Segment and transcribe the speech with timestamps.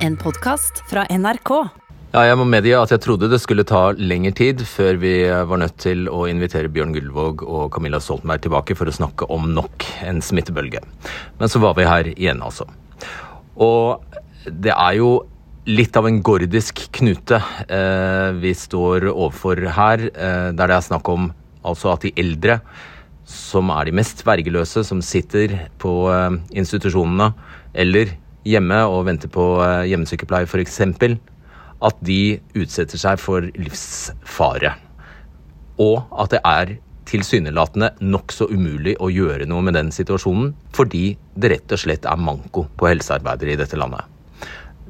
[0.00, 1.50] En podkast fra NRK.
[2.14, 5.60] Ja, jeg må medgi at jeg trodde det skulle ta lengre tid før vi var
[5.60, 9.84] nødt til å invitere Bjørn Gullvåg og Camilla Stoltenberg tilbake for å snakke om nok
[10.08, 10.80] en smittebølge.
[11.36, 12.64] Men så var vi her igjen, altså.
[13.60, 14.00] Og
[14.48, 15.10] det er jo
[15.68, 21.12] litt av en gordisk knute eh, vi står overfor her, eh, der det er snakk
[21.12, 21.28] om
[21.60, 22.62] altså at de eldre,
[23.28, 27.34] som er de mest vergeløse, som sitter på eh, institusjonene
[27.84, 28.16] eller
[28.48, 30.80] hjemme og venter på eh, hjemmesykepleie f.eks.,
[31.80, 34.74] at de utsetter seg for livsfare.
[35.80, 36.74] Og at det er
[37.10, 42.20] tilsynelatende nokså umulig å gjøre noe med den situasjonen, fordi det rett og slett er
[42.20, 44.04] manko på helsearbeidere i dette landet.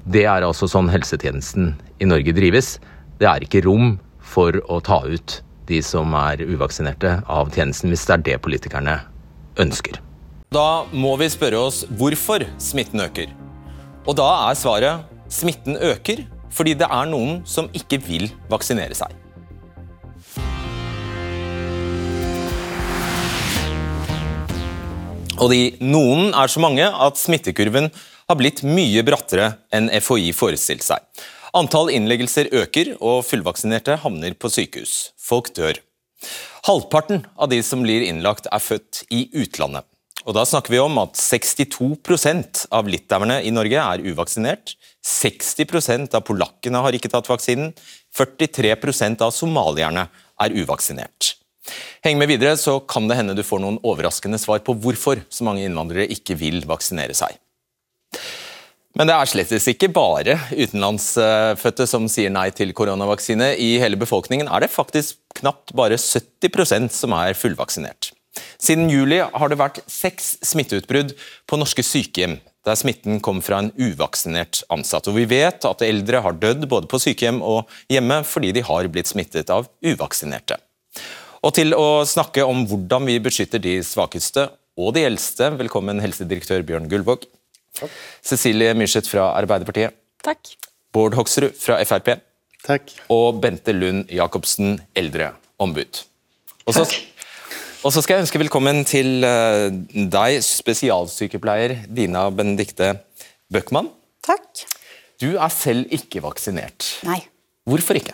[0.04, 2.78] Det er altså sånn helsetjenesten i Norge drives.
[3.20, 5.40] Det er ikke rom for å ta ut
[5.70, 8.98] de som er uvaksinerte av tjenesten, hvis det er det politikerne
[9.60, 10.00] ønsker.
[10.50, 13.30] Da må vi spørre oss hvorfor smitten øker.
[14.08, 19.12] Og da er svaret smitten øker fordi det er noen som ikke vil vaksinere seg.
[25.40, 27.88] Og de noen er så mange at smittekurven
[28.30, 31.06] har blitt mye brattere enn FHI forestilte seg.
[31.56, 35.10] Antall innleggelser øker, og fullvaksinerte havner på sykehus.
[35.18, 35.80] Folk dør.
[36.68, 39.89] Halvparten av de som blir innlagt, er født i utlandet.
[40.28, 44.74] Og Da snakker vi om at 62% av litauerne i Norge er uvaksinert.
[45.06, 47.72] 60% av polakkene har ikke tatt vaksinen.
[48.16, 50.08] 43% av somalierne
[50.40, 51.36] er uvaksinert.
[52.04, 55.46] Heng med videre, så kan det hende du får noen overraskende svar på hvorfor så
[55.46, 57.36] mange innvandrere ikke vil vaksinere seg.
[58.98, 63.52] Men det er slett ikke bare utenlandsfødte som sier nei til koronavaksine.
[63.54, 68.10] I hele befolkningen er det faktisk knapt bare 70% som er fullvaksinert.
[68.60, 71.14] Siden juli har det vært seks smitteutbrudd
[71.50, 75.08] på norske sykehjem, der smitten kom fra en uvaksinert ansatt.
[75.08, 78.88] Og vi vet at eldre har dødd både på sykehjem og hjemme fordi de har
[78.92, 80.60] blitt smittet av uvaksinerte.
[81.40, 86.62] Og til å snakke om hvordan vi beskytter de svakeste og de eldste, velkommen helsedirektør
[86.68, 87.24] Bjørn Gullvåg.
[87.80, 87.92] Takk.
[88.24, 89.96] Cecilie Myrseth fra Arbeiderpartiet.
[90.24, 90.52] Takk.
[90.92, 92.12] Bård Hoksrud fra Frp.
[92.66, 92.92] Takk.
[93.12, 96.02] Og Bente Lund Jacobsen, eldreombud.
[96.68, 96.84] Og så
[97.80, 99.70] og så skal jeg ønske velkommen til eh,
[100.12, 102.92] deg, spesialsykepleier Dina Benedikte
[103.52, 103.88] Bøckmann.
[104.24, 104.66] Takk.
[105.20, 106.84] Du er selv ikke vaksinert.
[107.08, 107.22] Nei.
[107.68, 108.12] Hvorfor ikke?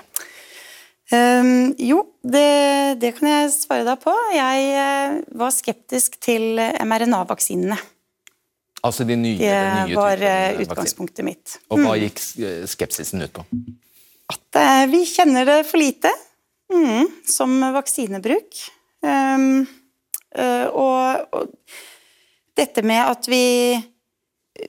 [1.10, 4.14] Um, jo, det, det, kan jeg svare deg på.
[4.34, 7.78] Jeg uh, var skeptisk til mRNA-vaksinene.
[8.86, 9.58] Altså de nye, det
[9.90, 11.58] nye var uh, utgangspunktet mitt.
[11.70, 12.06] Og hva mm.
[12.06, 12.22] gikk
[12.70, 13.46] skepsisen ut på?
[14.30, 16.14] At uh, vi kjenner det for lite
[16.70, 18.66] mm, som vaksinebruk.
[19.04, 19.66] Um,
[20.38, 21.50] uh, og, og,
[22.56, 23.76] dette med at vi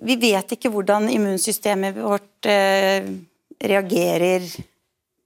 [0.03, 3.05] Vi vet ikke hvordan immunsystemet vårt uh,
[3.63, 4.43] reagerer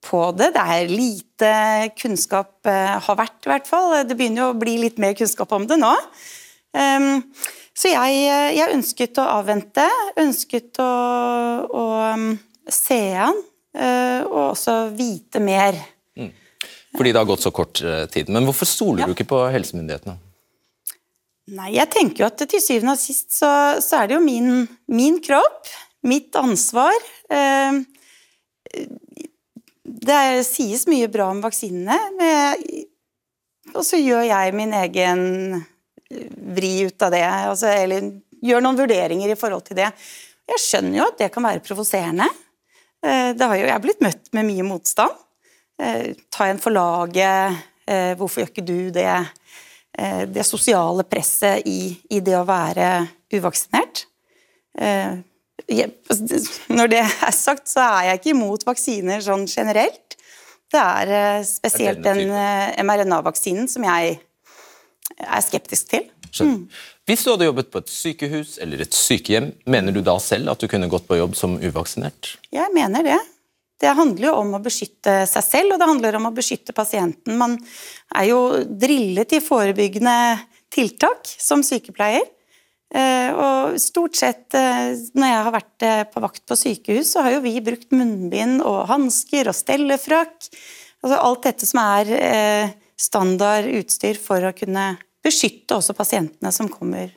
[0.06, 0.52] på det.
[0.54, 1.54] Det er lite
[1.98, 3.96] kunnskap, uh, har vært i hvert fall.
[4.06, 5.90] Det begynner jo å bli litt mer kunnskap om det nå.
[6.78, 7.24] Um,
[7.74, 8.22] så jeg,
[8.54, 9.88] jeg, ønsket å avvente,
[10.22, 10.92] ønsket å,
[11.74, 12.30] å um,
[12.70, 13.42] se an,
[14.28, 15.80] og også vite mer.
[16.98, 18.30] Fordi det har gått så kort eh, tid.
[18.34, 19.08] Men hvorfor stoler ja.
[19.08, 20.18] du ikke på helsemyndighetene?
[21.52, 23.50] Nei, jeg tenker jo at til syvende og sist så,
[23.84, 25.72] så er det jo min, min kropp,
[26.08, 26.96] mitt ansvar.
[27.32, 27.82] Eh,
[30.02, 31.98] det sies mye bra om vaksinene,
[33.76, 35.26] og så gjør jeg min egen
[36.56, 37.24] vri ut av det.
[37.26, 38.08] Altså, eller
[38.42, 39.90] gjør noen vurderinger i forhold til det.
[40.52, 42.28] Jeg skjønner jo at det kan være provoserende.
[43.06, 45.20] Eh, det har jo jeg blitt møtt med mye motstand.
[45.82, 49.26] Eh, ta en for laget, eh, hvorfor gjør ikke du det?
[49.98, 54.06] Eh, det sosiale presset i, i det å være uvaksinert.
[56.72, 60.16] Når det er sagt, så er jeg ikke imot vaksiner sånn generelt.
[60.72, 64.16] Det er spesielt den mRNA-vaksinen som jeg
[65.20, 66.08] er skeptisk til.
[66.40, 66.70] Mm.
[67.10, 70.64] Hvis du hadde jobbet på et sykehus eller et sykehjem, mener du da selv at
[70.64, 72.38] du kunne gått på jobb som uvaksinert?
[72.56, 73.20] Jeg mener det.
[73.82, 77.40] Det handler jo om å beskytte seg selv, og det handler om å beskytte pasienten.
[77.40, 77.58] Man
[78.14, 80.14] er jo drillet i forebyggende
[80.72, 82.28] tiltak som sykepleier.
[82.92, 87.24] Eh, og stort sett eh, når jeg har vært eh, på vakt på sykehus, så
[87.24, 90.50] har jo vi brukt munnbind og hansker og stellefrakk.
[91.02, 94.92] Altså alt dette som er standard utstyr for å kunne
[95.26, 97.16] beskytte også pasientene som kommer.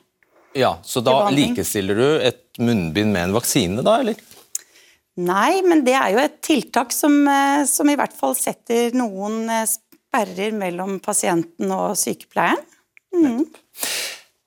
[0.57, 4.17] Ja, Så da likestiller du et munnbind med en vaksine, da, eller?
[5.15, 9.45] Nei, men det er jo et tiltak som, eh, som i hvert fall setter noen
[9.47, 12.63] eh, sperrer mellom pasienten og sykepleieren.
[13.15, 13.45] Mm.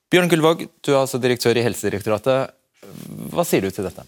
[0.09, 2.53] Bjørn Gullvåg, du er altså direktør i Helsedirektoratet.
[3.33, 4.05] Hva sier du til dette?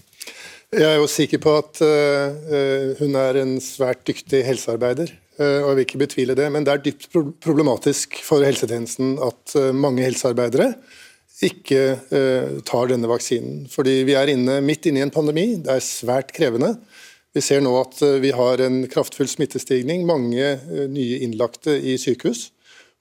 [0.71, 5.09] Jeg er jo sikker på at uh, hun er en svært dyktig helsearbeider.
[5.35, 7.09] Uh, og jeg vil ikke betvile det, Men det er dypt
[7.43, 10.71] problematisk for helsetjenesten at uh, mange helsearbeidere
[11.47, 13.63] ikke tar denne vaksinen.
[13.71, 15.55] Fordi vi er inne, midt inne i en pandemi.
[15.57, 16.75] Det er svært krevende.
[17.33, 20.03] Vi ser nå at vi har en kraftfull smittestigning.
[20.05, 20.51] Mange
[20.91, 22.49] nye innlagte i sykehus.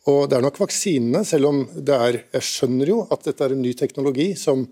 [0.09, 3.53] Og det er nok vaksinene, selv om det er Jeg skjønner jo at dette er
[3.53, 4.65] en ny teknologi som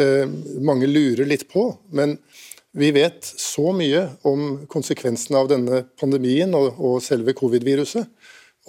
[0.00, 0.24] eh,
[0.64, 1.66] mange lurer litt på.
[1.92, 2.16] Men
[2.72, 8.08] vi vet så mye om konsekvensene av denne pandemien og, og selve covid-viruset.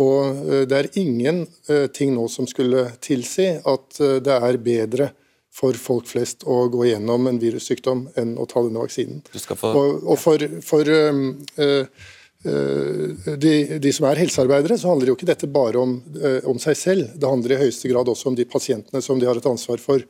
[0.02, 5.12] Og eh, det er ingenting eh, nå som skulle tilsi at eh, det er bedre
[5.54, 9.22] for folk flest å gå gjennom en virussykdom enn å ta denne vaksinen.
[9.54, 9.70] Få...
[9.70, 11.20] Og, og, for, for uh,
[11.62, 16.58] uh, de, de, som er helsearbeidere, så handler jo ikke dette bare om, uh, om,
[16.58, 17.12] seg selv.
[17.14, 20.02] Det handler i høyeste grad også om de pasientene som de har et ansvar for.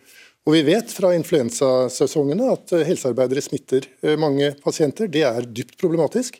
[0.47, 3.85] Og Vi vet fra influensasesongene at helsearbeidere smitter
[4.19, 5.11] mange pasienter.
[5.11, 6.39] Det er dypt problematisk.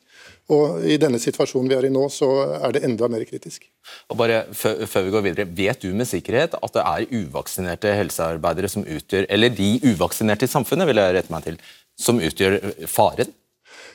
[0.51, 3.63] Og I denne situasjonen vi er i nå, så er det enda mer kritisk.
[4.12, 8.72] Og bare før vi går videre, Vet du med sikkerhet at det er uvaksinerte helsearbeidere
[8.72, 11.62] som utgjør, eller de uvaksinerte i samfunnet, vil jeg rette meg til,
[12.00, 12.60] som utgjør
[12.92, 13.31] faren?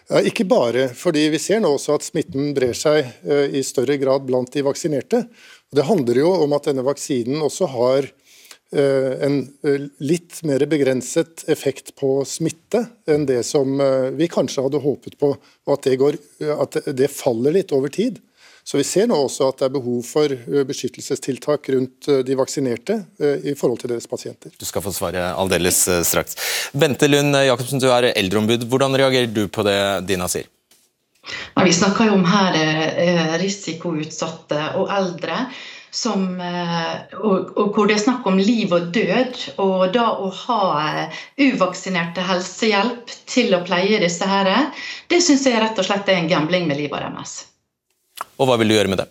[0.09, 3.99] Ja, ikke bare, fordi vi ser nå også at smitten brer seg eh, i større
[4.00, 5.27] grad blant de vaksinerte.
[5.69, 8.28] Det handler jo om at denne vaksinen også har eh,
[8.76, 13.81] en eh, litt mer begrenset effekt på smitte enn det som
[14.19, 16.19] vi kanskje hadde håpet på, og at det, går,
[16.53, 18.20] at det faller litt over tid.
[18.69, 22.35] Så Vi ser nå også at det er behov for eh, beskyttelsestiltak rundt eh, de
[22.37, 24.53] vaksinerte eh, i forhold til deres pasienter.
[24.61, 26.37] Du skal få svare aldeles straks.
[26.76, 28.67] Bente Lund Jacobsen, du er eldreombud.
[28.69, 29.79] Hvordan reagerer du på det
[30.11, 30.50] Dina sier?
[31.64, 35.47] Vi snakker jo om her risikoutsatte og eldre.
[35.90, 39.38] Som, og, og, hvor det er snakk om liv og død.
[39.64, 40.62] Og da å ha
[41.40, 44.50] uvaksinerte helsehjelp til å pleie disse her,
[45.08, 47.38] det syns jeg rett og slett er en gambling med livet deres.
[48.38, 49.08] Og hva vil du gjøre med det?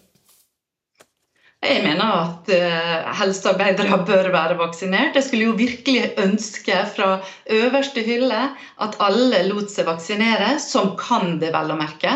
[1.67, 5.17] Jeg mener at uh, helsearbeidere bør være vaksinert.
[5.17, 7.17] Jeg skulle jo virkelig ønske fra
[7.49, 8.43] øverste hylle
[8.83, 12.13] at alle lot seg vaksinere, som kan det, vel å merke.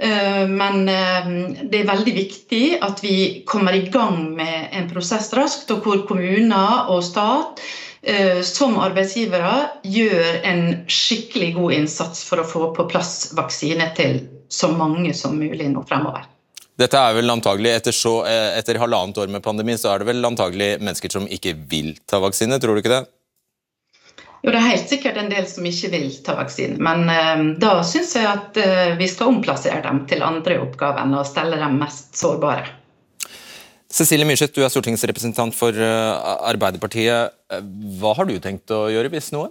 [0.00, 1.28] Uh, men uh,
[1.60, 3.14] det er veldig viktig at vi
[3.48, 7.62] kommer i gang med en prosess raskt, og hvor kommuner og stat
[8.48, 14.70] som arbeidsgivere gjør en skikkelig god innsats for å få på plass vaksine til så
[14.72, 16.24] mange som mulig nå fremover.
[16.80, 20.08] Dette er vel antagelig, etter, så, eh, etter halvannet år med pandemi, så er det
[20.14, 23.02] vel antagelig mennesker som ikke vil ta vaksine, tror du ikke det?
[24.40, 26.80] Jo, det er helt sikkert en del som ikke vil ta vaksinen.
[26.80, 31.18] men eh, da syns jeg at eh, vi skal omplassere dem til andre oppgaver enn
[31.18, 32.76] å stelle dem mest sårbare.
[33.90, 37.34] Cecilie Myrseth, du er stortingsrepresentant for uh, Arbeiderpartiet.
[37.98, 39.48] Hva har du tenkt å gjøre, hvis noe?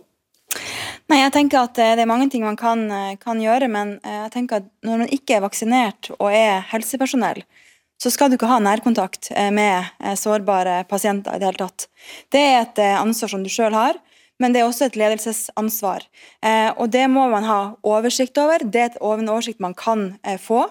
[1.09, 3.97] Nei, jeg tenker at eh, Det er mange ting man kan, eh, kan, gjøre, men
[4.03, 7.41] eh, jeg tenker at når man ikke er vaksinert og er helsepersonell,
[7.99, 11.89] så skal du ikke ha nærkontakt med sårbare pasienter i det hele tatt.
[12.31, 13.97] Det er et ansvar som du sjøl har
[14.39, 16.05] men det er også et ledelsesansvar.
[16.45, 18.63] Eh, og Det må man ha oversikt over.
[18.63, 20.65] Det er en oversikt man kan eh, få.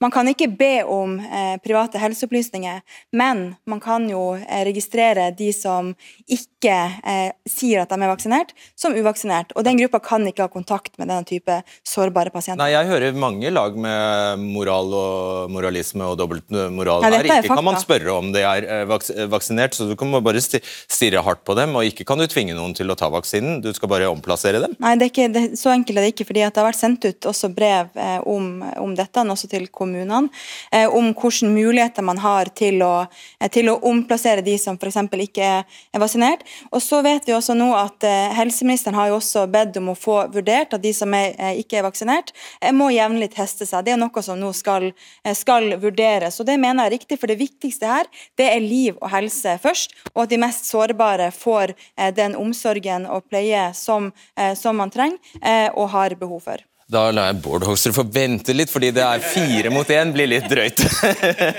[0.00, 2.82] Man kan ikke be om eh, private helseopplysninger,
[3.16, 5.94] men man kan jo eh, registrere de som
[6.28, 9.54] ikke eh, sier at de er vaksinert, som uvaksinert.
[9.56, 12.60] Og Den gruppa kan ikke ha kontakt med denne type sårbare pasienter.
[12.60, 17.24] Nei, Jeg hører mange lag med moral og moralisme og dobbeltmoral her.
[17.24, 21.44] Ikke kan man spørre om de er eh, vaksinert, så du kan bare stirre hardt
[21.48, 24.10] på dem, og ikke kan du tvinge noen til å ta vaksinen, du skal bare
[24.10, 24.76] omplassere dem?
[24.82, 26.28] Nei, det er ikke, det, så enkelt er det ikke.
[26.28, 30.28] fordi Det har vært sendt ut også brev eh, om, om, dette, også til kommunene,
[30.72, 33.06] eh, om hvilke muligheter man har til å,
[33.40, 35.00] eh, til å omplassere de som f.eks.
[35.26, 36.44] ikke er vaksinert.
[36.72, 39.98] Og så vet vi også nå at eh, Helseministeren har jo også bedt om å
[39.98, 43.84] få vurdert at de som er, eh, ikke er vaksinert, eh, må jevnlig teste seg.
[43.86, 44.90] Det er noe som nå skal,
[45.36, 46.40] skal vurderes.
[46.40, 49.56] og Det mener jeg er riktig, for det viktigste her det er liv og helse
[49.62, 51.74] først, og at de mest sårbare får
[52.16, 56.62] den omsorgen og pleie som, eh, som man trenger eh, og har behov for.
[56.84, 60.28] Da lar jeg Bård Hoksrud få vente litt, fordi det er fire mot én blir
[60.28, 60.82] litt drøyt.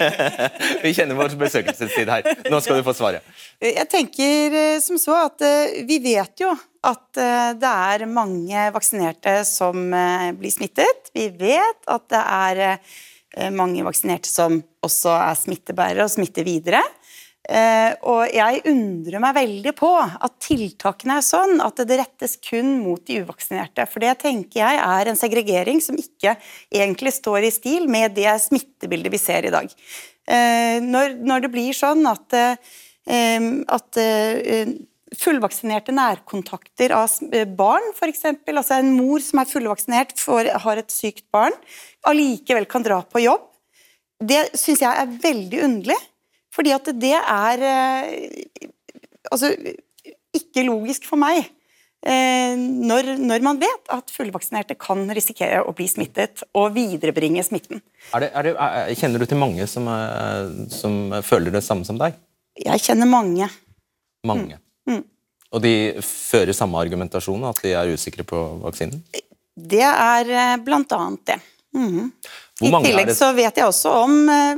[0.84, 2.30] Vi kjenner vår besøkelsestid her.
[2.52, 3.26] Nå skal du få svaret.
[3.58, 5.42] Jeg tenker eh, som så at
[5.88, 6.52] vi vet jo
[6.86, 7.18] at
[7.58, 9.90] det er mange vaksinerte som
[10.38, 11.10] blir smittet.
[11.16, 16.84] Vi vet at det er mange vaksinerte som også er smittebærere og smitter videre.
[17.46, 22.80] Uh, og jeg undrer meg veldig på at tiltakene er sånn at det rettes kun
[22.82, 23.86] mot de uvaksinerte.
[23.92, 26.34] For det tenker jeg er en segregering som ikke
[26.74, 29.70] egentlig står i stil med det smittebildet vi ser i dag.
[30.26, 34.02] Uh, når, når, det blir sånn at, uh, at
[35.16, 37.14] fullvaksinerte nærkontakter av
[37.54, 38.26] barn, f.eks.
[38.50, 41.54] Altså en mor som er fullvaksinert, får, har et sykt barn,
[42.10, 43.46] allikevel kan dra på jobb.
[44.18, 46.02] Det syns jeg er veldig underlig,
[46.56, 47.66] fordi at det er
[49.32, 49.52] altså,
[50.36, 51.44] ikke logisk for meg.
[52.06, 57.82] Når, når, man vet at fullvaksinerte kan risikere å bli smittet og viderebringe smitten.
[58.14, 59.90] Er det, er det, kjenner du til mange som,
[60.70, 62.20] som, føler det samme som deg?
[62.62, 63.50] Jeg kjenner mange.
[64.28, 64.60] Mange.
[64.86, 65.00] Mm.
[65.00, 65.04] Mm.
[65.56, 65.74] Og de
[66.06, 69.02] fører samme argumentasjon, at de er usikre på vaksinen?
[69.56, 71.42] Det er blant annet det.
[71.76, 72.10] Mm.
[72.64, 74.14] I tillegg så vet jeg også om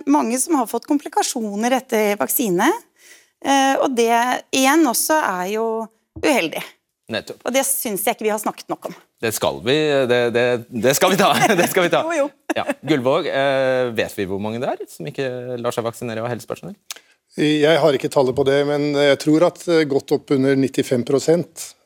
[0.05, 2.67] mange som har fått komplikasjoner etter vaksine.
[3.81, 4.13] Og det
[4.53, 5.65] igjen også er jo
[6.21, 6.61] uheldig.
[7.09, 7.39] Nettopp.
[7.47, 8.95] Og det syns jeg ikke vi har snakket nok om.
[9.23, 9.75] Det skal vi,
[10.11, 11.31] det, det, det skal vi ta.
[11.61, 12.03] Det skal vi ta.
[12.05, 12.29] jo, jo.
[12.57, 12.67] Ja.
[12.85, 16.75] Gullvåg, eh, vet vi hvor mange det er som ikke lar seg vaksinere av helsepersonell?
[17.37, 21.03] Jeg har ikke tallet på det, men jeg tror at eh, godt opp under 95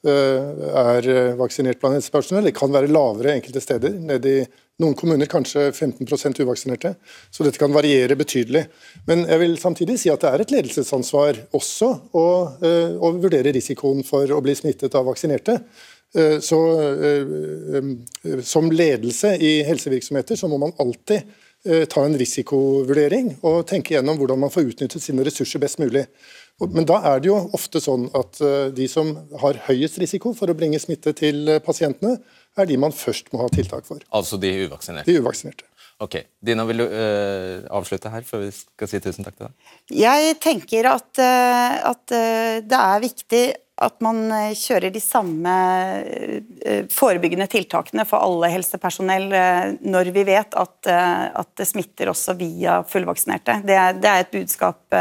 [0.07, 2.47] eh, er eh, vaksinert blant helsepersonell.
[2.47, 3.97] Det kan være lavere enkelte steder.
[3.99, 4.45] nede i
[4.81, 6.95] noen kommuner kanskje 15% uvaksinerte.
[7.31, 8.65] Så dette kan variere betydelig.
[9.07, 12.25] Men jeg vil samtidig si at det er et ledelsesansvar også å,
[12.99, 15.59] å vurdere risikoen for å bli smittet av vaksinerte.
[16.43, 16.57] Så
[18.43, 21.29] Som ledelse i helsevirksomheter så må man alltid
[21.63, 26.07] Eh, ta en risikovurdering og tenke gjennom hvordan man får utnyttet sine ressurser best mulig.
[26.73, 29.11] Men da er det jo ofte sånn at eh, de som
[29.43, 32.15] har høyest risiko for å bringe smitte til eh, pasientene,
[32.59, 34.03] er de man først må ha tiltak for.
[34.11, 35.07] Altså de uvaksinerte?
[35.09, 35.67] De uvaksinerte.
[36.01, 36.17] Ok.
[36.41, 39.73] Dina, vil du uh, avslutte her før vi skal si tusen takk til deg?
[40.01, 43.43] Jeg tenker at, uh, at uh, det er viktig
[43.81, 45.51] at man kjører de samme
[46.93, 49.31] forebyggende tiltakene for alle helsepersonell
[49.81, 53.55] når vi vet at, at det smitter også via fullvaksinerte.
[53.65, 54.99] Det er, det er et budskap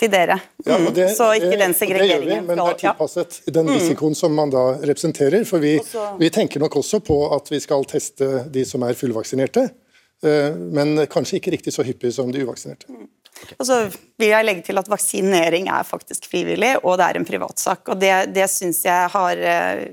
[0.00, 0.38] til dere.
[0.64, 1.14] Ja, det, mm.
[1.16, 2.24] Så ikke den segregeringen.
[2.24, 3.74] Det gjør vi, men det er tilpasset den mm.
[3.76, 5.44] risikoen som man da representerer.
[5.48, 5.76] For vi,
[6.20, 9.68] vi tenker nok også på at vi skal teste de som er fullvaksinerte,
[10.20, 12.88] men kanskje ikke riktig så hyppig som de uvaksinerte.
[13.40, 13.56] Okay.
[13.58, 13.78] Og så
[14.20, 17.88] vil jeg legge til at Vaksinering er faktisk frivillig, og det er en privatsak.
[17.88, 19.84] og Det, det syns jeg har eh,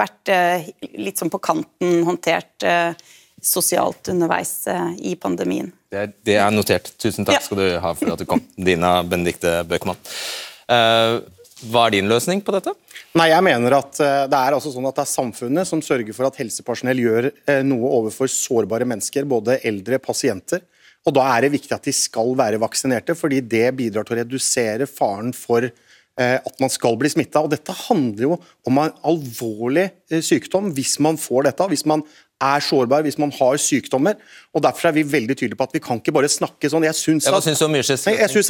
[0.00, 2.92] vært eh, litt sånn på kanten håndtert eh,
[3.42, 4.54] sosialt underveis
[4.98, 5.70] i pandemien.
[5.90, 6.92] Det er, det er notert.
[7.00, 7.44] Tusen takk ja.
[7.44, 9.98] skal du ha for at du kom, Dina Benedikte Bøckmann.
[10.70, 12.72] Hva er din løsning på dette?
[13.18, 16.28] Nei, jeg mener at Det er altså sånn at det er samfunnet som sørger for
[16.28, 17.30] at helsepersonell gjør
[17.66, 20.62] noe overfor sårbare mennesker, både eldre pasienter
[21.08, 24.20] og Da er det viktig at de skal være vaksinerte, fordi det bidrar til å
[24.20, 27.46] redusere faren for eh, at man skal bli smitta.
[27.48, 28.36] Dette handler jo
[28.68, 31.70] om en alvorlig eh, sykdom hvis man får dette.
[31.72, 32.04] Hvis man
[32.40, 34.18] er sårbar hvis man har sykdommer.
[34.54, 36.86] og Derfor er vi veldig tydelige på at vi kan ikke bare snakke sånn.
[36.88, 37.36] Jeg syns at,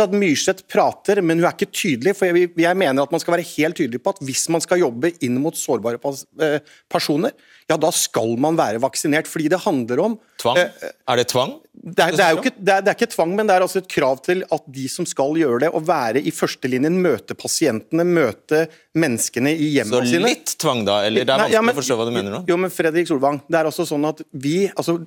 [0.06, 2.16] at Myrseth prater, men hun er ikke tydelig.
[2.18, 4.82] for jeg, jeg, mener at man skal være helt tydelig på at hvis man skal
[4.82, 6.00] jobbe inn mot sårbare
[6.46, 7.34] eh, personer,
[7.70, 9.28] ja, da skal man være vaksinert.
[9.30, 10.56] Fordi det handler om Tvang?
[10.56, 11.52] Eh, er det tvang?
[11.72, 13.80] Det er, det, er ikke, det, er, det er, ikke, tvang, men det er altså
[13.80, 18.04] et krav til at de som skal gjøre det, å være i førstelinjen, møte pasientene,
[18.04, 18.66] møte
[19.00, 20.20] menneskene i hjemmene sine.
[20.20, 21.00] Så litt tvang, da?
[21.08, 22.42] Eller det er vanskelig ja, men, å forstå hva du mener nå?
[22.50, 24.98] Jo, men Fredrik Solvang, det er altså sånn at vi, altså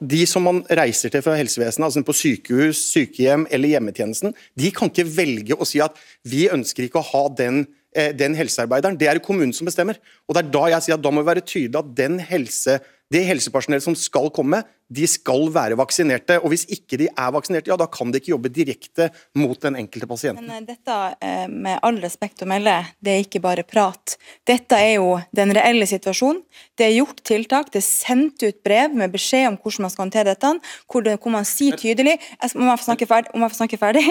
[0.00, 4.92] de som man reiser til fra helsevesenet, altså på sykehus, sykehjem eller hjemmetjenesten, de kan
[4.92, 8.98] ikke velge å si at vi ønsker ikke å ha den, den helsearbeideren.
[8.98, 9.98] Det er det kommunen som bestemmer.
[10.26, 12.78] Og det er Da jeg sier at da må vi være tydelig at den helse,
[13.14, 14.62] det helsepersonellet som skal komme,
[14.94, 16.36] de skal være vaksinerte.
[16.42, 19.08] og Hvis ikke de er vaksinerte, ja, da kan de ikke jobbe direkte
[19.40, 20.44] mot den enkelte pasienten.
[20.44, 24.16] Men eh, dette, eh, med all respekt å melde, det er ikke bare prat.
[24.46, 26.42] Dette er jo den reelle situasjonen.
[26.76, 30.04] Det er gjort tiltak, det er sendt ut brev med beskjed om hvordan man skal
[30.04, 30.52] håndtere dette,
[30.90, 32.18] hvor, det, hvor man sier tydelig
[32.54, 34.04] om jeg får snakke ferdig, om jeg får snakke ferdig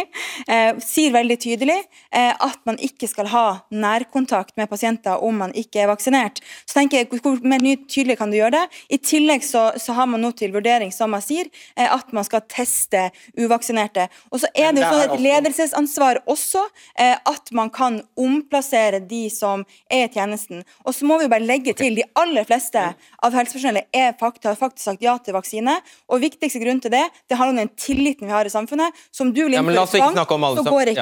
[0.47, 5.53] eh, sier veldig tydelig eh, at man ikke skal ha nærkontakt med pasienter om man
[5.57, 6.41] ikke er vaksinert.
[6.65, 8.63] Så tenker jeg, Hvor mer tydelig kan du gjøre det?
[8.93, 11.49] I tillegg så, så har man nå til vurdering som jeg sier,
[11.81, 13.07] at man skal teste
[13.39, 14.05] uvaksinerte.
[14.29, 16.61] Og så er det jo sånn et ledelsesansvar også
[16.99, 20.61] eh, at man kan omplassere de som er i tjenesten.
[20.85, 22.83] Og så må vi jo bare legge til de aller fleste
[23.23, 25.79] av helsepersonellet er faktisk, har faktisk sagt ja til vaksine.
[26.11, 29.03] Og viktigste grunn til det, det handler om den tilliten vi har i samfunnet.
[29.11, 30.21] Som du vil innføre tvang,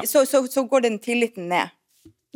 [0.07, 1.75] så, så, så, så går den tilliten ned.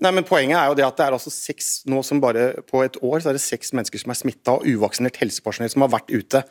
[0.04, 2.82] Nei, men Poenget er jo det at det er altså seks nå som bare på
[2.84, 5.94] et år så er det seks mennesker som er smitta og uvaksinert helsepersonell som har
[5.94, 6.42] vært ute.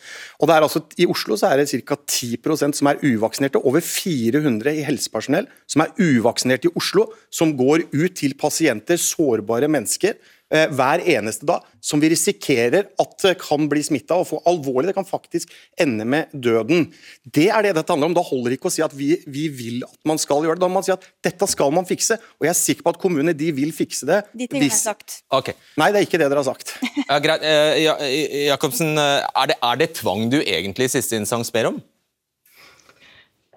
[0.40, 1.98] Og det er altså I Oslo så er det ca.
[2.00, 3.60] 10% som er uvaksinerte.
[3.60, 9.68] Over 400 i helsepersonell som er uvaksinert i Oslo, som går ut til pasienter, sårbare
[9.68, 10.16] mennesker,
[10.54, 14.90] hver eneste dag, som vi risikerer at kan bli smitta og få alvorlig.
[14.90, 16.87] Det kan faktisk ende med døden.
[17.25, 18.16] Det er det dette handler om.
[18.16, 20.64] Da holder det ikke å si at vi, vi vil at man skal gjøre det.
[20.64, 23.00] Da må man si at dette skal man fikse, og jeg er sikker på at
[23.02, 24.23] kommunene de vil fikse det.
[24.32, 24.78] De tingene hvis...
[24.78, 25.18] er sagt.
[25.34, 25.58] Okay.
[25.80, 26.76] Nei, det er ikke det dere har sagt.
[27.11, 27.42] ja, greit.
[27.44, 31.82] Eh, Jacobsen, er det, er det tvang du egentlig i siste instans ber om?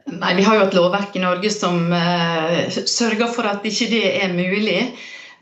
[0.08, 4.06] Nei, Vi har jo et lovverk i Norge som uh, sørger for at ikke det
[4.22, 4.80] er mulig.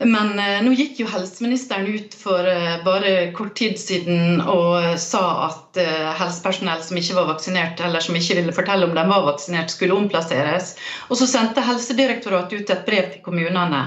[0.04, 5.22] Men uh, nå gikk jo helseministeren ut for uh, bare kort tid siden og sa
[5.48, 5.80] at
[6.16, 9.96] helsepersonell som ikke var vaksinert, eller som ikke ville fortelle om de var vaksinert, skulle
[9.96, 10.74] omplasseres.
[11.10, 13.82] Og så sendte Helsedirektoratet ut et brev til kommunene.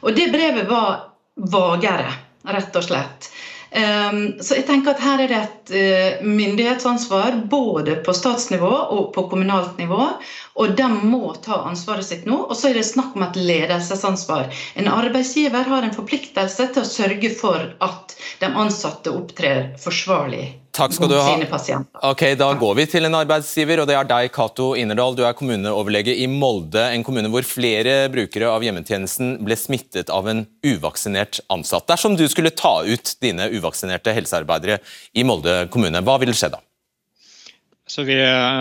[0.00, 2.14] Og det brevet var vagere,
[2.48, 3.28] rett og slett.
[3.70, 9.08] Ehm, så jeg tenker at her er det et eh, myndighetsansvar både på statsnivå og
[9.14, 10.08] på kommunalt nivå.
[10.56, 12.38] Og de må ta ansvaret sitt nå.
[12.46, 14.52] Og så er det snakk om et ledelsesansvar.
[14.78, 20.46] En arbeidsgiver har en forpliktelse til å sørge for at de ansatte opptrer forsvarlig
[20.76, 21.80] Takk skal du ha.
[22.10, 25.16] Ok, Da går vi til en arbeidsgiver, og det er deg, Cato Innerdal.
[25.16, 30.28] Du er kommuneoverlege i Molde, en kommune hvor flere brukere av hjemmetjenesten ble smittet av
[30.28, 31.88] en uvaksinert ansatt.
[31.88, 34.82] Dersom du skulle ta ut dine uvaksinerte helsearbeidere
[35.16, 36.60] i Molde kommune, hva ville skje da?
[37.88, 38.16] Så Vi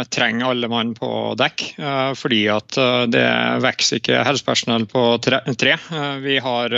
[0.09, 3.25] trenger alle mann på dekk, eh, fordi at eh, det
[3.63, 5.39] vokser ikke helsepersonell på tre.
[5.73, 6.75] Eh, vi har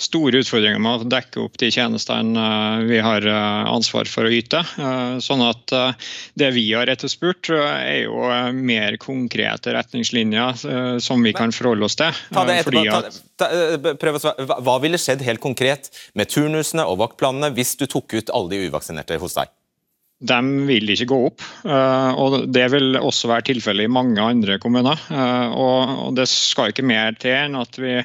[0.00, 2.46] store utfordringer med å dekke opp de tjenestene
[2.88, 4.62] vi har ansvar for å yte.
[5.20, 5.72] Sånn at
[6.40, 8.24] Det vi har etterspurt, er jo
[8.56, 12.16] mer konkrete retningslinjer som vi kan forholde oss til.
[12.32, 12.84] Ta det etterpå.
[13.36, 13.50] Ta,
[14.00, 18.54] ta, hva ville skjedd helt konkret med turnusene og vaktplanene hvis du tok ut alle
[18.54, 19.52] de uvaksinerte hos deg?
[20.20, 21.44] De vil ikke gå opp.
[21.64, 25.00] Eh, og Det vil også være tilfellet i mange andre kommuner.
[25.08, 27.96] Eh, og Det skal ikke mer til enn at vi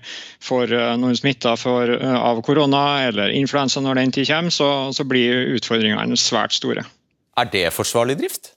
[0.44, 5.58] får eh, noen smitta av korona eller influensa når den tid kommer, så, så blir
[5.58, 6.86] utfordringene svært store.
[7.36, 8.54] Er det forsvarlig drift?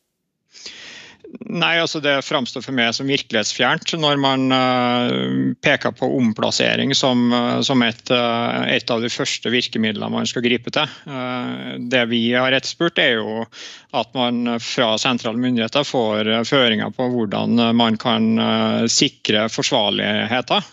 [1.29, 7.27] Nei, altså Det framstår for meg som virkelighetsfjernt når man uh, peker på omplassering som,
[7.35, 10.89] uh, som et, uh, et, av de første virkemidlene man skal gripe til.
[11.93, 13.45] det vi har etterspurt, er jo
[13.97, 18.27] at man fra sentrale myndigheter får føringer på hvordan man kan
[18.91, 20.69] sikre forsvarligheter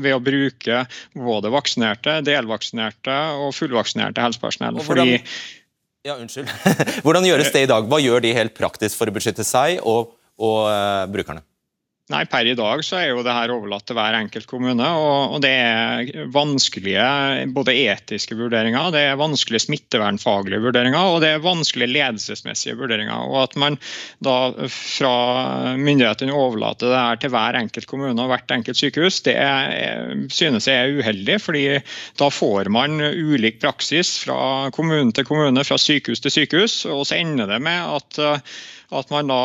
[0.00, 0.82] ved å bruke
[1.16, 4.80] både vaksinerte, delvaksinerte og fullvaksinerte helsepersonell.
[4.84, 5.20] Fordi
[6.06, 6.50] ja, unnskyld.
[7.04, 7.86] Hvordan gjøres det i dag?
[7.90, 11.42] Hva gjør de helt praktisk for å beskytte seg og, og uh, brukerne?
[12.06, 14.86] Nei, Per i dag så er jo det her overlatt til hver enkelt kommune.
[14.86, 17.06] og, Det er vanskelige
[17.50, 23.26] både etiske vurderinger, det er vanskelige smittevernfaglige vurderinger og det er vanskelige ledelsesmessige vurderinger.
[23.26, 23.78] og At man
[24.22, 24.36] da
[24.70, 30.14] fra myndighetene overlater det her til hver enkelt kommune og hvert enkelt sykehus, det er,
[30.30, 31.40] synes jeg er uheldig.
[31.42, 31.66] fordi
[32.22, 36.84] da får man ulik praksis fra kommune til kommune, fra sykehus til sykehus.
[36.86, 38.42] og så ender det med at
[38.94, 39.40] at man da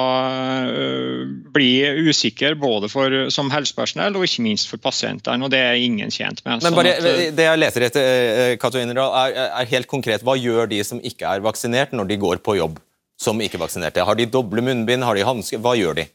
[0.69, 5.45] øh, blir usikker både for, som helsepersonell og ikke minst for pasientene.
[5.45, 6.61] og Det er ingen tjent med.
[6.61, 10.25] Men bare, sånn at, Det jeg leter etter, Kato øh, er, er, helt konkret.
[10.25, 12.79] Hva gjør de som ikke er vaksinert, når de går på jobb
[13.21, 14.05] som ikke-vaksinerte?
[14.05, 15.61] Har de doble munnbind, har de hansker?
[15.61, 16.09] Hva gjør de?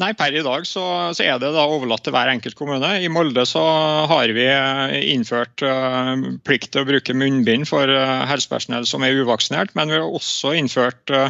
[0.00, 2.94] Nei, Per i dag så, så, er det da overlatt til hver enkelt kommune.
[3.04, 3.60] I Molde så
[4.08, 6.16] har vi eh, innført uh,
[6.48, 10.54] plikt til å bruke munnbind for uh, helsepersonell som er uvaksinert, men vi har også
[10.56, 11.28] innført uh,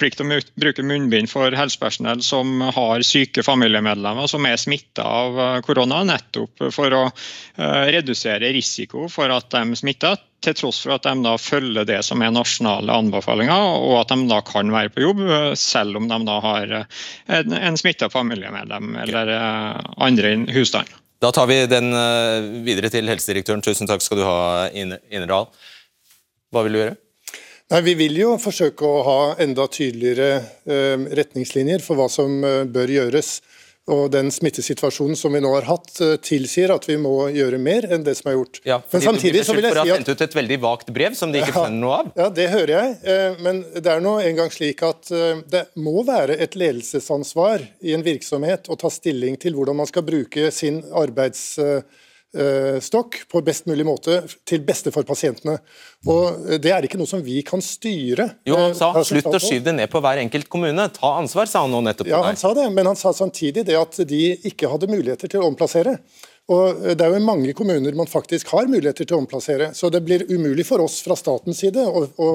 [0.00, 5.40] plikt til å bruke munnbind for helsepersonell som har syke familiemedlemmer som er smitta av
[5.66, 7.06] korona, nettopp for å
[7.56, 12.22] redusere risiko for at de smitter til tross for at de da følger det som
[12.24, 15.22] er nasjonale anbefalinger, og at de da kan være på jobb,
[15.58, 20.98] selv om de da har en, en smitta familiemedlem eller eh, andre i husstanden.
[21.22, 23.62] Da tar vi den eh, videre til helsedirektøren.
[23.62, 25.46] Tusen takk skal du ha, Innerdal.
[26.52, 26.98] Hva vil du gjøre?
[27.72, 30.30] Nei, Vi vil jo forsøke å ha enda tydeligere
[30.68, 33.38] eh, retningslinjer for hva som bør gjøres.
[33.90, 37.88] Og den smittesituasjonen som vi nå har hatt, eh, tilsier at vi må gjøre mer
[37.90, 38.60] enn det som er gjort.
[38.68, 39.88] Ja, men samtidig så vil jeg si at...
[39.90, 42.12] ha sendt ut et veldig vagt brev som de ikke ja, noe av.
[42.14, 42.92] Ja, det hører jeg.
[43.02, 47.96] Eh, men det er nå engang slik at eh, det må være et ledelsesansvar i
[47.96, 51.82] en virksomhet å ta stilling til hvordan man skal bruke sin arbeids Eh,
[52.32, 55.58] stokk på best mulig måte til beste for pasientene.
[56.08, 58.28] Og Det er ikke noe som vi kan styre.
[58.48, 60.88] Jo, Han sa slutt å skyve det ned på hver enkelt kommune.
[60.96, 62.08] Ta ansvar, sa han nå nettopp.
[62.08, 65.42] Ja, han sa det, men han sa samtidig det at de ikke hadde muligheter til
[65.42, 65.98] å omplassere.
[66.50, 69.72] Og Det er jo mange kommuner man faktisk har muligheter til å omplassere.
[69.74, 72.30] Så det blir umulig for oss fra statens side å, å,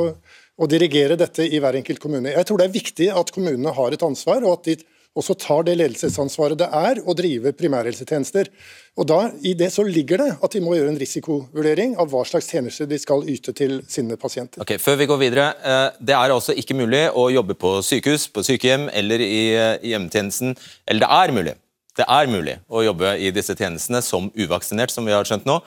[0.58, 2.32] å dirigere dette i hver enkelt kommune.
[2.32, 4.78] Jeg tror det er viktig at kommunene har et ansvar, og at de
[5.18, 8.52] og så tar det ledelsesansvaret det er å drive primærhelsetjenester.
[8.98, 12.24] Og da, I det så ligger det at de må gjøre en risikovurdering av hva
[12.26, 14.62] slags tjenester de skal yte til sine pasienter.
[14.62, 18.28] Ok, Før vi går videre, eh, Det er altså ikke mulig å jobbe på sykehus,
[18.30, 20.56] på sykehjem eller i eh, hjemmetjenesten.
[20.88, 21.56] Eller det er mulig.
[21.98, 25.58] Det er mulig å jobbe i disse tjenestene som uvaksinert, som vi har skjønt nå.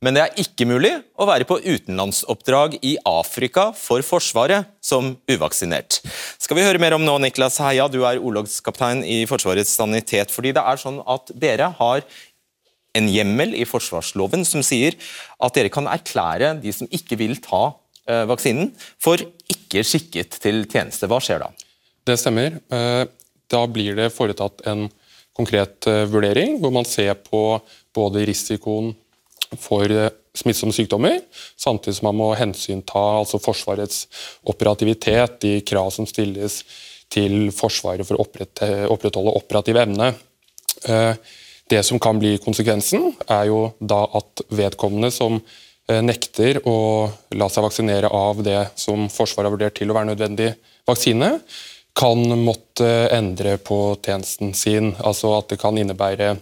[0.00, 5.98] Men det er ikke mulig å være på utenlandsoppdrag i Afrika for Forsvaret som uvaksinert.
[6.40, 10.32] Skal vi høre mer om nå, Niklas Heia, du er orlogskaptein i Forsvarets sanitet.
[10.32, 12.00] fordi det er sånn at Dere har
[12.96, 14.96] en hjemmel i forsvarsloven som sier
[15.38, 17.76] at dere kan erklære de som ikke vil ta
[18.08, 19.20] eh, vaksinen, for
[19.52, 21.06] ikke skikket til tjeneste.
[21.10, 21.52] Hva skjer da?
[22.08, 22.56] Det stemmer.
[22.72, 23.04] Eh,
[23.52, 24.88] da blir det foretatt en
[25.36, 27.60] konkret eh, vurdering, hvor man ser på
[27.94, 28.94] både risikoen
[29.58, 31.18] for eh, smittsomme sykdommer,
[31.58, 34.04] samtidig som man må hensynta altså Forsvarets
[34.50, 36.62] operativitet, de krav som stilles
[37.10, 38.26] til Forsvaret for å
[38.94, 40.12] opprettholde operativ evne.
[40.86, 41.14] Eh,
[41.70, 47.50] det som kan bli konsekvensen, er jo da at vedkommende som eh, nekter å la
[47.50, 50.52] seg vaksinere av det som Forsvaret har vurdert til å være nødvendig
[50.88, 51.36] vaksine,
[52.00, 54.92] kan måtte endre på tjenesten sin.
[55.02, 56.36] Altså at det kan innebære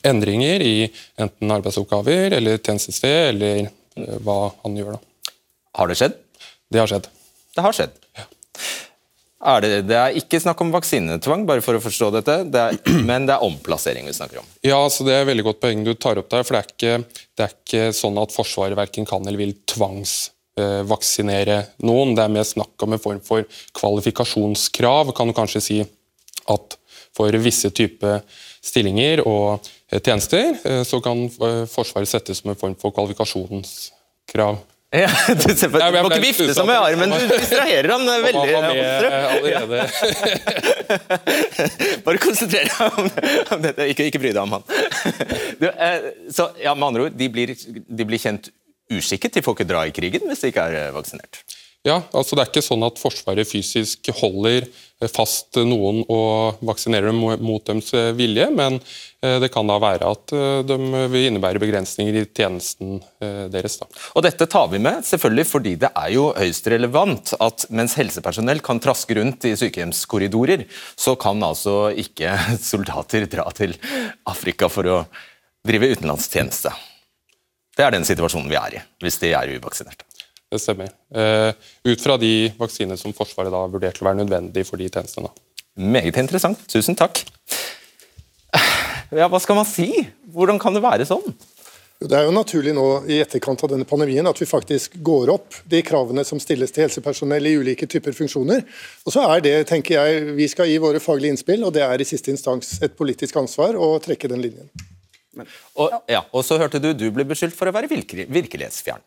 [0.00, 0.76] endringer i
[1.20, 4.96] enten arbeidsoppgaver eller tjenestested, eller uh, hva han gjør.
[4.96, 5.34] da.
[5.78, 6.16] Har det skjedd?
[6.72, 7.10] Det har skjedd.
[7.52, 7.98] Det har skjedd.
[8.16, 8.26] Ja.
[9.52, 12.76] Er det, det, er ikke snakk om vaksinetvang, bare for å forstå dette, det er,
[13.08, 14.52] men det er omplassering vi snakker om.
[14.64, 16.46] Ja, så det er veldig godt poeng du tar opp der.
[16.46, 21.58] for Det er ikke, det er ikke sånn at Forsvaret verken kan eller vil tvangsvaksinere
[21.66, 22.14] uh, noen.
[22.16, 23.44] Det er mer snakk om en form for
[23.80, 25.12] kvalifikasjonskrav.
[25.16, 25.82] Kan du kanskje si
[26.52, 26.78] at
[27.12, 28.22] for visse typer
[28.64, 34.62] stillinger og Eh, tjenester, eh, så kan eh, Forsvaret settes som en form for kvalifikasjonskrav.
[34.92, 38.42] Ja, du, ser på, du må ikke vifte som med armen, du distraherer ham veldig.
[38.58, 39.86] allerede.
[42.04, 43.08] Bare konsentrere deg om,
[43.56, 44.66] om dette, ikke, ikke bry deg om han.
[45.62, 45.64] Du,
[46.28, 48.52] så, ja, med andre ord, de blir, de blir kjent
[48.92, 51.40] uskikket til folk dra i krigen hvis de ikke er vaksinert?
[51.88, 54.68] Ja, altså Det er ikke sånn at Forsvaret fysisk holder
[55.10, 60.34] fast noen og vaksinere dem mot deres vilje, men eh, det kan da være at
[60.36, 60.76] eh, de
[61.12, 63.78] vil innebære begrensninger i tjenesten eh, deres.
[63.80, 63.88] Da.
[64.14, 68.62] Og Dette tar vi med selvfølgelig fordi det er jo høyst relevant at mens helsepersonell
[68.64, 72.36] kan traske rundt i sykehjemskorridorer, så kan altså ikke
[72.72, 73.76] soldater dra til
[74.30, 75.02] Afrika for å
[75.66, 76.72] drive utenlandstjeneste.
[77.72, 80.04] Det er den situasjonen vi er i, hvis de er uvaksinerte.
[80.52, 80.90] Det stemmer.
[81.08, 81.54] Uh,
[81.88, 85.32] ut fra de vaksinene som Forsvaret da vurderte vurdert å være nødvendig for de tjenestene.
[85.80, 86.60] Meget interessant.
[86.68, 87.24] Tusen takk.
[89.12, 90.06] Ja, Hva skal man si?
[90.32, 91.34] Hvordan kan det være sånn?
[92.02, 95.58] Det er jo naturlig nå i etterkant av denne pandemien at vi faktisk går opp
[95.70, 98.64] de kravene som stilles til helsepersonell i ulike typer funksjoner.
[99.06, 102.00] Og så er det, tenker jeg, Vi skal gi våre faglige innspill, og det er
[102.00, 104.72] i siste instans et politisk ansvar å trekke den linjen.
[105.76, 109.04] Og, ja, og så hørte du du ble beskyldt for å være virkelighetsfjern.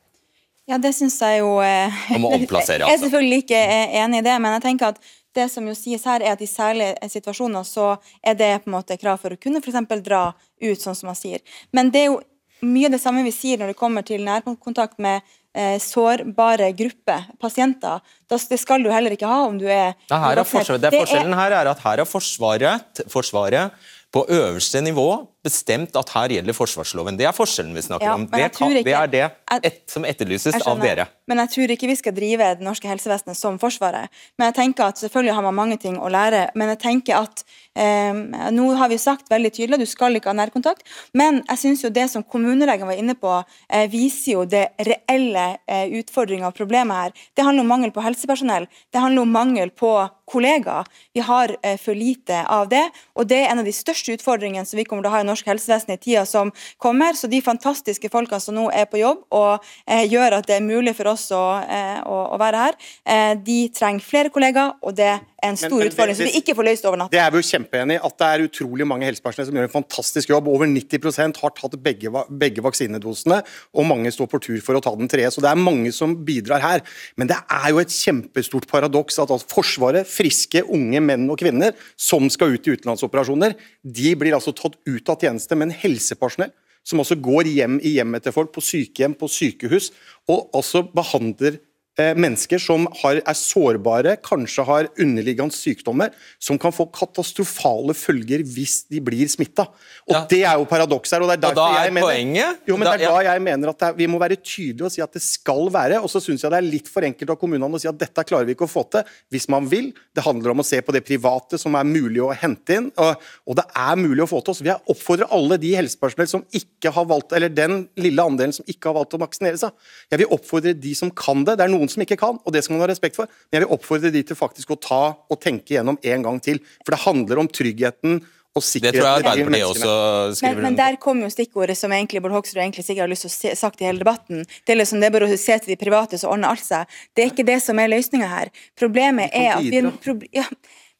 [0.70, 2.90] Ja, det syns jeg jo eh, Om å omplassere, altså.
[2.90, 5.74] Jeg er selvfølgelig ikke eh, enig i det, men jeg tenker at det som jo
[5.76, 9.36] sies her, er at i særlige situasjoner så er det på en måte krav for
[9.36, 9.82] å kunne f.eks.
[10.06, 11.44] dra ut, sånn som man sier.
[11.76, 12.22] Men det er jo
[12.66, 15.22] mye av det samme vi sier når det kommer til nærkontakt med
[15.56, 18.00] eh, sårbare grupper, pasienter.
[18.32, 21.38] Det skal du heller ikke ha om du er det, her er det er forskjellen
[21.38, 23.76] her er at her har Forsvaret, forsvaret
[24.16, 25.10] på øverste nivå
[25.46, 27.20] bestemt at her gjelder forsvarsloven.
[27.20, 28.26] Det er forskjellen vi snakker ja, om.
[28.32, 29.24] Det, kan, ikke, det, er det
[29.70, 31.08] et, som etterlyses av dere.
[31.30, 34.12] Men jeg tror ikke vi skal drive det norske helsevesenet som Forsvaret.
[34.38, 36.48] Men jeg tenker at selvfølgelig har man mange ting å lære.
[36.58, 38.14] Men jeg tenker at eh,
[38.54, 40.86] nå har vi sagt veldig tydelig du skal ikke ha nærkontakt.
[41.18, 45.48] Men jeg syns jo det som kommunelegen var inne på, eh, viser jo det reelle
[45.66, 47.26] eh, utfordringa og problemet her.
[47.34, 48.70] Det handler om mangel på helsepersonell.
[48.94, 49.96] Det handler om mangel på
[50.30, 50.86] kollegaer.
[51.14, 52.86] Vi har eh, for lite av det.
[53.16, 55.28] Og det er en av de største utfordringene som vi kommer til å ha i
[55.28, 57.18] norsk helsevesen i tida som kommer.
[57.18, 60.66] Så de fantastiske folkene som nå er på jobb og eh, gjør at det er
[60.66, 62.80] mulig for oss å, eh, å, å være her.
[63.04, 66.56] Eh, de trenger flere kollegaer, og det en stor men, men, utfordring som vi ikke
[66.58, 67.14] får løst over natta.
[67.14, 68.00] Det er vi jo kjempeenig.
[68.08, 70.50] At det er utrolig mange helsepersonell som gjør en fantastisk jobb.
[70.52, 72.12] Over 90% har tatt begge,
[72.44, 73.40] begge vaksinedosene,
[73.76, 75.36] og mange står på tur for å ta den tredje.
[75.36, 76.84] Så det er mange som bidrar her.
[77.20, 81.76] Men det er jo et kjempestort paradoks at at Forsvaret, friske unge menn og kvinner
[82.00, 86.54] som skal ut i utenlandsoperasjoner, de blir altså tatt ut av tjeneste, men helsepersonell
[86.86, 89.90] som også går hjem i hjemmet til folk, på sykehjem, på sykehus,
[90.30, 91.64] og også behandler eh,
[91.98, 96.12] mennesker som har, er sårbare, kanskje har underliggende sykdommer,
[96.44, 99.68] som kan få katastrofale følger hvis de blir smitta.
[100.12, 100.26] Ja.
[100.30, 101.24] Det er jo paradokset her.
[101.24, 103.12] og det er Og da derfor er jeg mener, poenget- jo, men da- det er
[103.16, 106.02] da jeg mener at er, vi må være tydelige og si at det skal være.
[106.04, 108.24] Og så syns jeg det er litt for enkelt av kommunene å si at dette
[108.26, 109.04] klarer vi ikke å få til.
[109.32, 109.94] Hvis man vil.
[110.14, 112.92] Det handler om å se på det private som er mulig å hente inn.
[112.98, 113.16] Og,
[113.48, 114.54] og det er mulig å få til.
[114.54, 118.66] Så jeg oppfordrer alle de helsepersonell som ikke har valgt, eller den lille andelen som
[118.68, 119.72] ikke har valgt å vaksinere seg.
[120.12, 121.58] Jeg vil oppfordre de som kan det.
[121.58, 123.32] Det er noen som ikke kan, og det skal man ha respekt for.
[123.50, 126.62] Men jeg vil oppfordre de til faktisk å ta og tenke gjennom en gang til.
[126.84, 128.22] For det handler om tryggheten
[128.56, 129.02] og Det sikkerheten.
[129.02, 132.62] tror jeg Arbeiderpartiet også skriver men men der kom jo stikkordet som egentlig Bård Hoksrud
[132.64, 134.46] egentlig sikkert har lyst til å se, sagt i hele debatten.
[134.64, 136.88] Det er liksom det er bare å se til de private, så ordner alt seg.
[137.14, 138.54] Det er ikke det som er løsninga her.
[138.80, 140.48] Problemet er at vi, ja,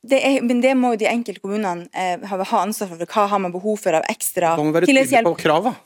[0.04, 3.08] det er, men det må jo de enkelte kommunene eh, ha, ansvar for.
[3.08, 5.78] Hva har man behov for av ekstra Man må være tydelig på krava.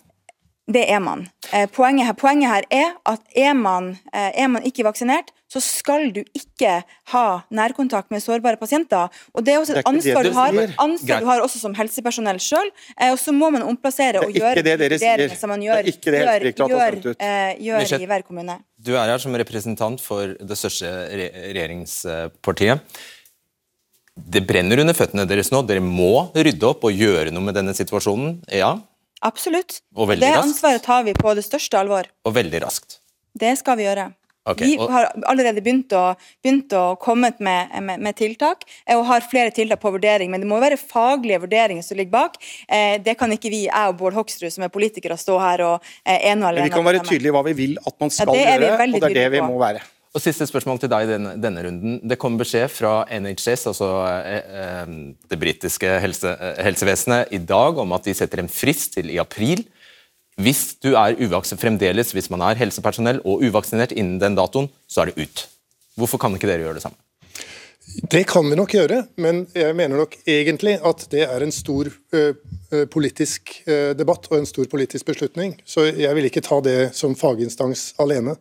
[0.70, 1.26] Det er man.
[1.50, 5.62] Eh, poenget, her, poenget her er at er man, eh, er man ikke vaksinert, så
[5.64, 6.76] skal du ikke
[7.10, 9.10] ha nærkontakt med sårbare pasienter.
[9.34, 12.38] Og Det er også et er ansvar du har, ansvar du har også som helsepersonell
[12.38, 12.70] sjøl.
[13.00, 15.40] Eh, og så må man omplassere og gjøre det dere vurderinger sier.
[15.40, 18.60] som man Det er gjør, ikke det gjør, gjør, eh, gjør i hver kommune.
[18.78, 20.86] Du er her som representant for det største
[21.50, 22.86] regjeringspartiet.
[24.20, 25.66] Det brenner under føttene deres nå.
[25.66, 28.44] Dere må rydde opp og gjøre noe med denne situasjonen.
[28.54, 28.76] Ja,
[29.26, 29.82] Absolutt.
[29.96, 30.48] Og veldig det raskt.
[30.48, 32.08] ansvaret tar vi på det største alvor.
[32.26, 33.00] og veldig raskt.
[33.40, 34.14] Det skal vi gjøre.
[34.50, 39.04] Ok, vi har allerede begynt å, begynt å komme med, med, med tiltak, eh, og
[39.06, 40.32] har flere tiltak på vurdering.
[40.32, 42.40] Men det må være faglige vurderinger som ligger bak.
[42.66, 45.86] Eh, Det kan ikke vi, jeg og Bård Hoksrud, som er politikere, stå her og
[46.06, 48.34] eh, ene og Men alene vi kan være tydelige hva vi vil at man skal
[48.34, 49.52] er gjøre, og det er det vi på.
[49.52, 49.84] må være.
[50.10, 52.00] Og Siste spørsmål til deg i denne, denne runden.
[52.02, 54.94] Det kom beskjed fra NHS, altså eh, eh,
[55.30, 59.20] det britiske helse, eh, helsevesenet, i dag om at de setter en frist til i
[59.22, 59.62] april.
[60.40, 65.04] Hvis du er uvaksinert fremdeles, hvis man er helsepersonell og uvaksinert innen den datoen, så
[65.04, 65.46] er det ut.
[66.00, 66.98] Hvorfor kan ikke dere gjøre det samme?
[68.10, 71.90] Det kan vi nok gjøre, men jeg mener nok egentlig at det er en stor
[71.90, 72.22] ø,
[72.94, 73.56] politisk
[73.98, 75.56] debatt og en stor politisk beslutning.
[75.66, 78.36] Så jeg vil ikke ta det som faginstans alene.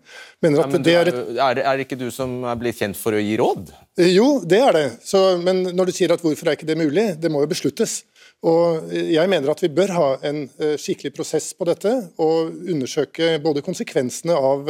[0.44, 3.16] Mener at men det er, er er, det ikke du som er blitt kjent for
[3.16, 3.72] å gi råd?
[4.04, 4.86] jo, det er det.
[5.08, 8.02] Så, men når du sier at hvorfor er ikke det mulig, det må jo besluttes.
[8.46, 10.44] Og jeg mener at vi bør ha en
[10.78, 14.68] skikkelig prosess på dette, og undersøke både konsekvensene av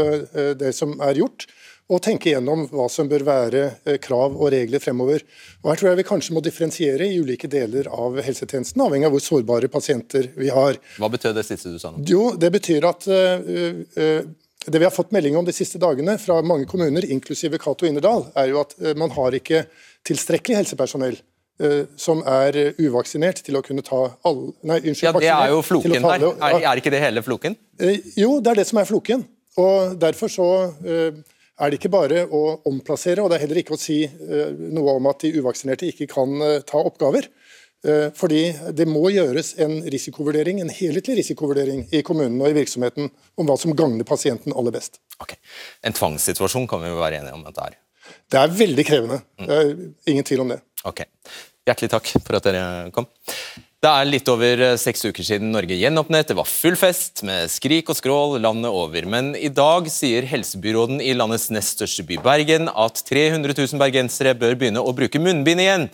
[0.57, 1.45] det som er gjort,
[1.88, 5.22] og tenke gjennom hva som bør være eh, krav og regler fremover.
[5.62, 9.14] Og Her tror jeg vi kanskje må differensiere i ulike deler av helsetjenesten, avhengig av
[9.14, 10.77] hvor sårbare pasienter vi har.
[11.01, 12.05] Hva betød det siste du sa nå?
[12.09, 13.48] Jo, Det betyr at uh,
[13.96, 14.20] uh,
[14.68, 18.27] det vi har fått melding om de siste dagene fra mange kommuner, inklusive Cato Innerdal,
[18.37, 19.64] er jo at man har ikke
[20.05, 21.16] tilstrekkelig helsepersonell
[21.98, 23.96] som er uvaksinert til å kunne ta
[24.29, 25.09] alle Nei, unnskyld.
[25.09, 26.27] Ja, Det er jo floken her.
[26.37, 27.57] Er, er ikke det hele floken?
[28.14, 29.24] Jo, det er det som er floken.
[29.59, 30.46] Og Derfor så
[31.59, 34.99] er det ikke bare å omplassere, og det er heller ikke å si eh, noe
[34.99, 37.29] om at de uvaksinerte ikke kan eh, ta oppgaver.
[37.87, 38.42] Eh, Fordi
[38.75, 43.59] det må gjøres en risikovurdering, en helhetlig risikovurdering i kommunen og i virksomheten om hva
[43.61, 45.01] som gagner pasienten aller best.
[45.23, 45.37] Ok.
[45.87, 47.79] En tvangssituasjon kan vi jo være enige om at det er.
[48.29, 49.21] Det er veldig krevende.
[49.44, 49.73] Er
[50.09, 50.62] ingen tvil om det.
[50.88, 51.05] Ok.
[51.68, 52.62] Hjertelig takk for at dere
[52.94, 53.09] kom.
[53.79, 56.27] Det er litt over eh, seks uker siden Norge gjenåpnet.
[56.27, 59.07] Det var full fest med skrik og skrål landet over.
[59.07, 64.35] Men i dag sier helsebyråden i landets nest største by, Bergen, at 300 000 bergensere
[64.35, 65.87] bør begynne å bruke munnbind igjen.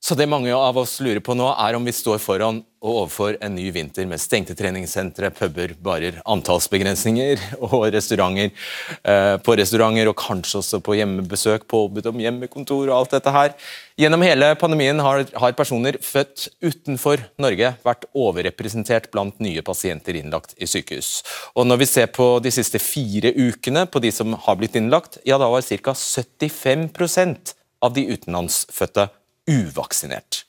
[0.00, 3.36] Så det mange av oss lurer på nå, er om vi står foran og overfor
[3.44, 10.16] en ny vinter med stengte treningssentre, puber, barer, antallsbegrensninger og restauranter eh, på restauranter, og
[10.16, 13.52] kanskje også på hjemmebesøk, påbud om hjemmekontor og alt dette her.
[14.00, 20.56] Gjennom hele pandemien har, har personer født utenfor Norge vært overrepresentert blant nye pasienter innlagt
[20.56, 21.18] i sykehus.
[21.52, 25.20] Og når vi ser på de siste fire ukene på de som har blitt innlagt,
[25.28, 25.92] ja da var ca.
[25.92, 29.10] 75% av de utenlandsfødte
[29.50, 30.46] uvaksinert.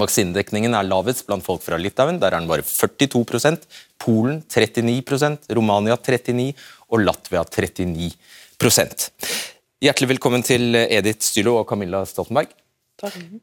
[0.00, 3.66] Vaksinedekningen er lavest blant folk fra Litauen, der er den bare 42%
[4.02, 6.52] Polen 39% Romania 39
[6.92, 9.10] og Latvia 39%
[9.84, 12.48] Hjertelig velkommen til Edith Stylo og Camilla Stoltenberg.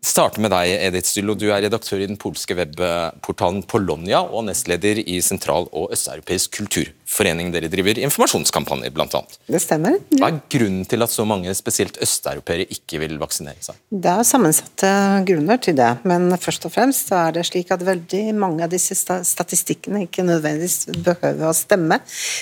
[0.01, 1.35] Starte med deg, Edith Stylo.
[1.37, 6.57] Du er redaktør i den polske webportalen Polonia og nestleder i Sentral- og østeuropeisk
[7.03, 7.51] kulturforening.
[7.53, 9.39] Dere driver informasjonskampanjer, annet.
[9.47, 9.97] Det stemmer.
[10.17, 13.75] Hva er grunnen til at så mange, spesielt østeuropeere, ikke vil vaksinere seg?
[13.89, 14.91] Det er sammensatte
[15.27, 18.95] grunner til det, men først og fremst er det slik at veldig mange av disse
[18.95, 21.99] statistikkene ikke nødvendigvis behøver å stemme,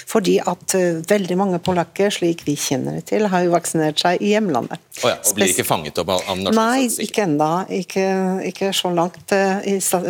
[0.08, 4.22] fordi at eh, veldig mange polakker, slik vi kjenner det til, har jo vaksinert seg
[4.22, 4.82] i hjemlandet.
[5.02, 7.50] Å ja, og blir ikke fanget opp av av norske Nei, ikke enda.
[7.72, 8.06] Ikke,
[8.50, 9.32] ikke så langt.
[9.32, 9.62] eh,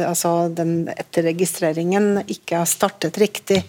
[0.07, 3.61] altså, den etterregistreringen ikke har startet riktig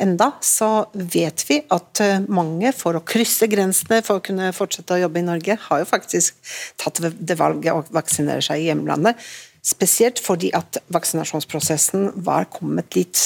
[0.00, 4.52] enda, Canada så vet vi at eh, mange, for å krysse grensene for å kunne
[4.52, 6.34] fortsette å jobbe i Norge, har jo faktisk
[6.80, 9.16] tatt det valget å vaksinere seg i hjemlandet.
[9.64, 13.20] Spesielt fordi at vaksinasjonsprosessen var kommet litt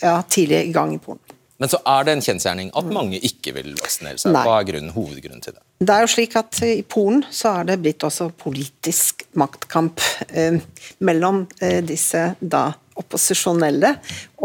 [0.00, 1.27] ja, tidlig i gang i Polen.
[1.58, 4.34] Men så er det en kjensgjerning at mange ikke vil vaksinere seg.
[4.34, 4.44] Nei.
[4.46, 5.62] Hva er grunnen, hovedgrunnen til det?
[5.78, 10.58] Det er jo slik at I Polen så er det blitt også politisk maktkamp eh,
[11.06, 12.68] mellom eh, disse da
[12.98, 13.92] opposisjonelle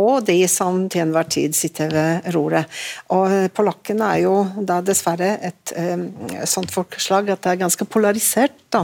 [0.01, 2.69] og de som til enhver tid sitter ved roret.
[3.13, 6.05] Og eh, Polakkene er jo da dessverre et eh,
[6.49, 8.83] sånt folkeslag at det er ganske polarisert da,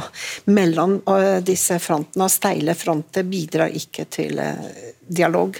[0.53, 2.25] mellom eh, disse frontene.
[2.25, 5.57] Og steile fronter bidrar ikke til eh, dialog.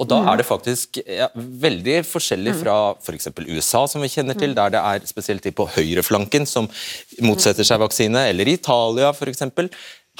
[0.00, 3.28] Og da er det faktisk ja, veldig forskjellig fra f.eks.
[3.36, 6.70] For USA, som vi kjenner til, der det er spesielt de på høyreflanken som
[7.20, 9.44] motsetter seg vaksine, eller Italia f.eks.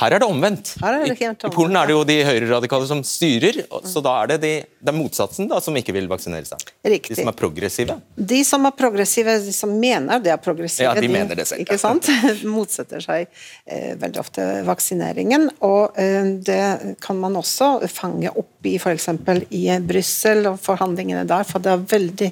[0.00, 0.72] Her er det omvendt.
[0.80, 4.32] Er det I, I Polen er det jo de høyreradikale som styrer, så da er
[4.32, 6.64] det, de, det er motsatsen da, som ikke vil vaksinere seg.
[6.86, 7.18] Riktig.
[7.18, 7.96] De som er progressive.
[8.32, 11.64] De som er progressive, de som mener det er progressive, Ja, de mener det selv,
[11.66, 12.08] ikke sant?
[12.56, 15.50] motsetter seg eh, veldig ofte vaksineringen.
[15.68, 19.10] Og eh, det kan man også fange opp i f.eks.
[19.56, 22.30] i Brussel og forhandlingene der, for det er veldig,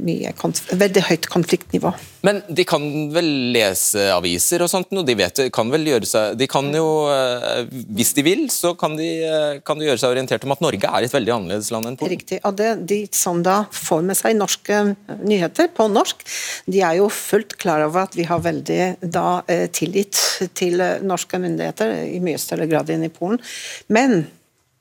[0.00, 1.90] mye konf veldig høyt konfliktnivå.
[2.26, 2.82] Men de kan
[3.14, 6.86] vel lese aviser og sånt, og de vet, kan vel gjøre seg De kan jo,
[7.12, 10.60] eh, hvis de vil, så kan de, eh, kan de gjøre seg orientert om at
[10.64, 12.16] Norge er et veldig annerledes land enn Polen.
[12.16, 12.40] Riktig.
[12.44, 14.82] Og det, de som da får med seg norske
[15.24, 16.26] nyheter på norsk,
[16.68, 20.20] de er jo fullt klar over at vi har veldig da eh, tillit
[20.54, 23.40] til eh, norske myndigheter, i mye større grad enn i Polen.
[23.88, 24.26] Men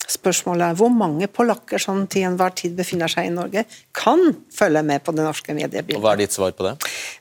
[0.09, 4.23] spørsmålet er hvor mange polakker som til enhver tid befinner seg i Norge, kan
[4.55, 5.99] følge med på det norske mediebildet.
[5.99, 6.03] Og.
[6.07, 6.73] Hva er ditt svar på det?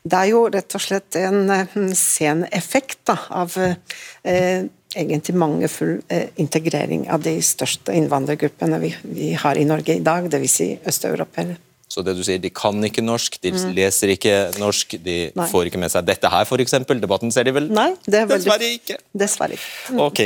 [0.08, 4.64] Det er jo rett og slett en eh, sen effekt da, av eh,
[4.96, 10.28] egentlig mangelfull eh, integrering av de største innvandrergruppene vi, vi har i Norge i dag,
[10.32, 10.54] dvs.
[10.58, 11.58] Si østeuropeere.
[11.88, 15.38] Så det du sier, De kan ikke norsk, de leser ikke norsk, de Mm.
[15.40, 15.46] Nei.
[15.48, 16.74] får ikke med seg dette her, f.eks.
[17.00, 17.68] Debatten ser de vel?
[17.72, 18.96] Nei, det er veldig Dessverre ikke.
[19.22, 19.96] Dessverre ikke.
[20.04, 20.20] Ok.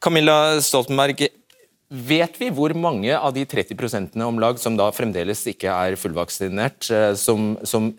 [0.00, 1.24] Camilla Stoltenberg,
[1.90, 6.86] vet vi hvor mange av de 30 om lag som da fremdeles ikke er fullvaksinert,
[6.94, 7.90] eh, som, som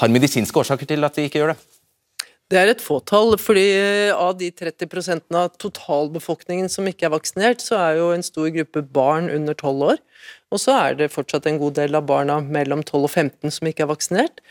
[0.00, 1.60] har medisinske årsaker til at de ikke gjør det?
[2.52, 3.64] Det er et fåtall, fordi
[4.12, 8.82] av de 30% av totalbefolkningen som ikke er vaksinert, så er jo en stor gruppe
[8.92, 10.02] barn under 12 år.
[10.52, 13.70] Og så er det fortsatt en god del av barna mellom 12 og 15 som
[13.70, 14.44] ikke er vaksinert.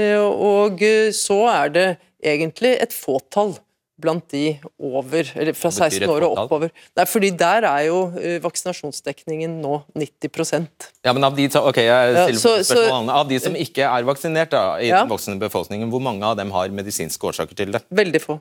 [0.00, 1.86] Eh, Og eh, så er det
[2.24, 3.58] egentlig et fåtall
[4.02, 6.72] blant de over, eller fra 16 år og oppover.
[6.98, 10.68] Nei, fordi der er jo eh, vaksinasjonsdekningen nå 90
[11.04, 14.50] Ja, men av de, okay, jeg Ja, så- så- Av de som ikke er vaksinert
[14.50, 15.00] da, i Ja.
[15.02, 17.82] den voksne befolkningen, hvor mange av dem har medisinske årsaker til det?
[17.90, 18.40] Veldig få.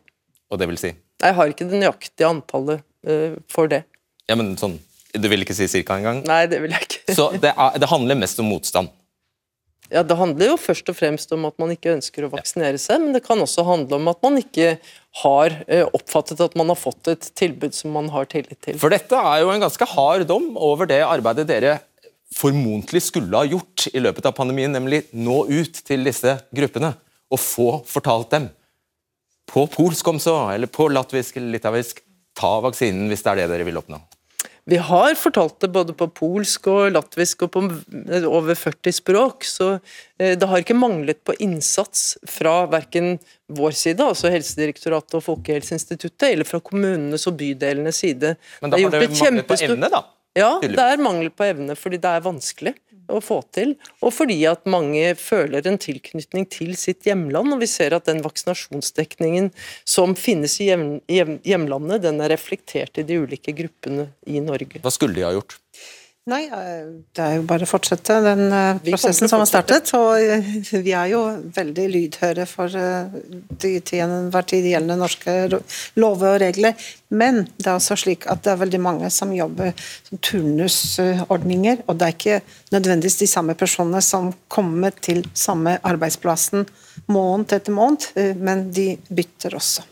[0.52, 0.94] Og det vil si?
[1.22, 3.84] Jeg har ikke det nøyaktige antallet uh, for det.
[4.28, 4.80] Ja, men sånn,
[5.14, 6.26] Du vil ikke si cirka engang?
[6.26, 7.14] Nei, det vil jeg ikke.
[7.16, 8.88] Så det, er, det handler mest om motstand?
[9.92, 13.02] Ja, Det handler jo først og fremst om at man ikke ønsker å vaksinere seg,
[13.04, 14.78] men det kan også handle om at man ikke
[15.20, 18.78] har eh, oppfattet at man har fått et tilbud som man har tillit til.
[18.80, 21.80] For dette er jo en ganske hard dom over det arbeidet dere
[22.32, 26.94] formodentlig skulle ha gjort i løpet av pandemien, nemlig nå ut til disse gruppene
[27.32, 28.48] og få fortalt dem
[29.52, 32.00] på polsk om så, eller på latvisk eller litauisk,
[32.38, 34.00] ta vaksinen hvis det er det dere vil oppnå.
[34.70, 37.64] Vi har fortalt det både på polsk og latvisk og på
[38.30, 39.72] over 40 språk, så
[40.22, 43.16] eh, det har ikke manglet på innsats fra verken
[43.52, 48.36] vår side, altså Helsedirektoratet og Folkehelseinstituttet, eller fra kommunenes og bydelenes side.
[48.62, 50.06] Men da har det, det mangel på evne, da?
[50.38, 52.72] Ja, det er mangel på evne fordi det er vanskelig
[53.10, 57.54] å få til, og fordi at mange føler en tilknytning til sitt hjemland.
[57.56, 59.52] og Vi ser at den vaksinasjonsdekningen
[59.88, 64.84] som finnes i hjem, hjem, hjemlandet, den er reflektert i de ulike gruppene i Norge.
[64.84, 65.58] Hva skulle de ha gjort?
[66.30, 69.90] Nei, eh, det er jo bare å fortsette den eh, prosessen som har startet.
[69.98, 70.52] Og eh,
[70.86, 71.22] vi er jo
[71.56, 75.34] veldig lydhøre for de til enhver tid gjeldende norske
[75.98, 76.78] lover og regler.
[77.10, 79.74] Men det er også slik at det er veldig mange som jobber
[80.06, 81.82] som turnusordninger.
[81.88, 82.42] Og det er ikke
[82.78, 86.70] nødvendigvis de samme personene som kommer til samme arbeidsplassen
[87.10, 89.91] måned etter måned, men de bytter også.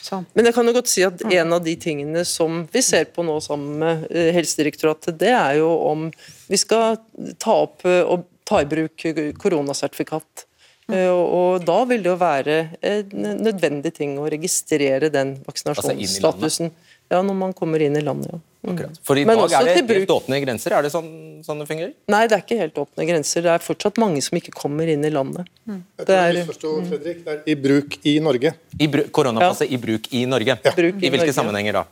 [0.00, 0.22] Så.
[0.34, 3.24] Men jeg kan jo godt si at en av de tingene som vi ser på
[3.26, 6.06] nå sammen med eh, Helsedirektoratet, det er jo om
[6.48, 6.96] vi skal
[7.42, 9.04] ta opp eh, og ta i bruk
[9.38, 10.46] koronasertifikat.
[10.90, 16.72] Eh, Og da vil det jo være en nødvendig ting å registrere den Altså vaksinasjonsstatusen.
[17.10, 18.38] Ja, når man kommer inn i landet, ja.
[18.70, 18.98] Akkurat.
[19.02, 21.06] For i Men dag er det bruk- helt åpne grenser, er det sånn,
[21.42, 21.92] sånn det fungerer?
[22.12, 23.42] Nei, det er ikke helt åpne grenser.
[23.46, 25.48] Det er fortsatt mange som ikke kommer inn i landet.
[25.66, 27.24] Jeg Det tror er- misforsto, Fredrik.
[27.24, 28.52] Det er i bruk i Norge.
[28.78, 30.58] I bru koronapasset i bruk i Norge?
[30.76, 31.32] Bruk i I hvilke Norge.
[31.34, 31.84] sammenhenger da?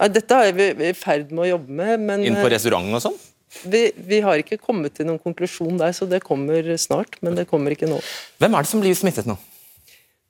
[0.00, 2.94] Ja, dette er vi i ferd med å jobbe med, men Inn på restauranten restaurant
[2.94, 3.18] og sånn?
[3.70, 7.20] Vi, vi, har ikke kommet til noen konklusjon der, så det kommer snart.
[7.22, 8.00] Men det kommer ikke nå.
[8.40, 9.36] Hvem er det som blir smittet nå?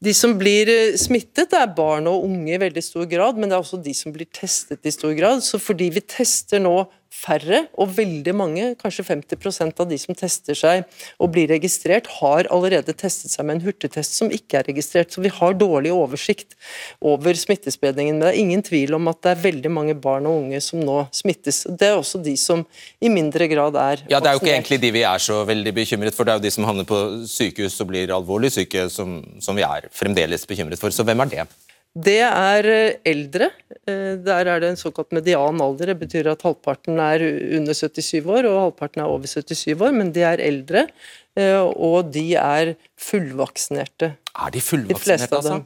[0.04, 3.56] De som blir eh, smittet, er barn og unge i veldig stor grad, men det
[3.56, 5.40] er også de som blir testet i stor grad.
[5.44, 6.76] Så fordi vi tester nå
[7.16, 10.84] færre, og veldig mange, kanskje 50% av de som tester seg
[11.22, 15.12] og blir registrert, har allerede testet seg med en hurtigtest som ikke er registrert.
[15.14, 16.56] Så vi har dårlig oversikt
[17.00, 18.18] over smittespredningen.
[18.18, 20.82] Men det er ingen tvil om at det er veldig mange barn og unge som
[20.84, 21.64] nå smittes.
[21.66, 22.64] Det er også de som
[23.00, 25.74] i mindre grad er Ja, Det er jo ikke egentlig de vi er så veldig
[25.76, 29.18] bekymret for, det er jo de som havner på sykehus og blir alvorlig syke, som,
[29.40, 30.94] som vi er fremdeles bekymret for.
[30.94, 31.46] Så hvem er det?
[31.96, 33.48] Det er eh, eldre.
[33.88, 35.94] Eh, der er det en såkalt median alder.
[35.94, 37.24] Det betyr at halvparten er
[37.56, 40.84] under 77 år og halvparten er over 77 år, men de er eldre.
[41.38, 44.12] Eh, og de er fullvaksinerte.
[44.36, 45.62] Er de fullvaksinerte, de altså?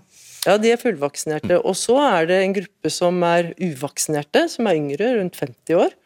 [0.47, 1.59] Ja, de er fullvaksinerte.
[1.67, 5.97] Og så er det en gruppe som er uvaksinerte, som er yngre, rundt 50 år.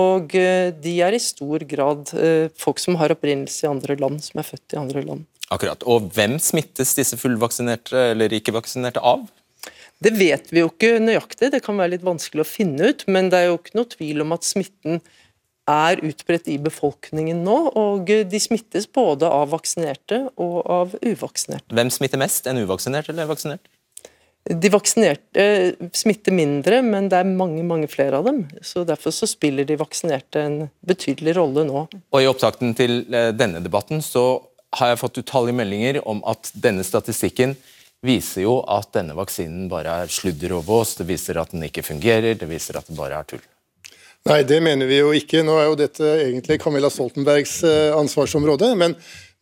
[0.00, 2.12] Og de er i stor grad
[2.54, 5.24] folk som har opprinnelse i andre land, som er født i andre land.
[5.50, 5.82] Akkurat.
[5.90, 9.24] Og hvem smittes disse fullvaksinerte eller ikke-vaksinerte av?
[10.00, 13.04] Det vet vi jo ikke nøyaktig, det kan være litt vanskelig å finne ut.
[13.10, 15.02] Men det er jo ikke noe tvil om at smitten
[15.70, 17.58] er utbredt i befolkningen nå.
[17.78, 21.68] Og de smittes både av vaksinerte og av uvaksinerte.
[21.76, 23.68] Hvem smitter mest, en uvaksinert eller vaksinert?
[24.48, 25.44] De vaksinerte
[25.92, 28.46] smitter mindre, men det er mange mange flere av dem.
[28.64, 31.84] så Derfor så spiller de vaksinerte en betydelig rolle nå.
[31.92, 34.40] Og I opptakten til eh, denne debatten så
[34.78, 37.52] har jeg fått utallige meldinger om at denne statistikken
[38.06, 40.96] viser jo at denne vaksinen bare er sludder og vås.
[40.98, 43.42] Det viser at den ikke fungerer, det viser at det bare er tull.
[44.28, 45.40] Nei, det mener vi jo ikke.
[45.44, 48.68] Nå er jo dette egentlig Camilla Stoltenbergs eh, ansvarsområde.
[48.76, 48.96] Men,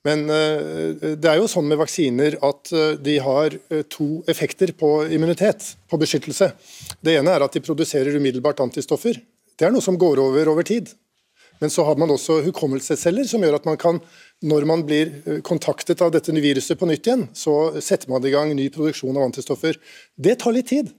[0.06, 3.58] men eh, det er jo sånn med vaksiner at eh, de har
[3.90, 6.52] to effekter på immunitet, på beskyttelse.
[7.02, 9.18] Det ene er at de produserer umiddelbart antistoffer.
[9.58, 10.94] Det er noe som går over over tid.
[11.58, 14.00] Men så har man også hukommelsesceller som gjør at man kan
[14.46, 18.32] når man blir eh, kontaktet av dette viruset på nytt igjen, så setter man i
[18.34, 19.78] gang ny produksjon av antistoffer.
[20.14, 20.92] Det tar litt tid.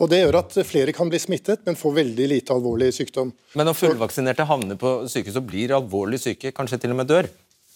[0.00, 3.34] Og Det gjør at flere kan bli smittet, men får veldig lite alvorlig sykdom.
[3.52, 7.28] Men når fullvaksinerte havner på sykehus og blir alvorlig syke, kanskje til og med dør?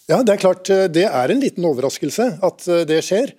[0.09, 3.35] Ja, Det er klart, eh, det er en liten overraskelse at eh, det skjer.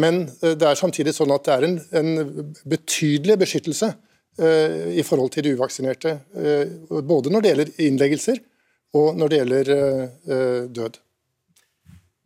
[0.00, 3.90] Men det er samtidig sånn at det er en, en betydelig beskyttelse
[4.38, 6.12] i forhold til de uvaksinerte.
[6.88, 8.38] Både når det gjelder innleggelser,
[8.96, 10.98] og når det gjelder eh, død.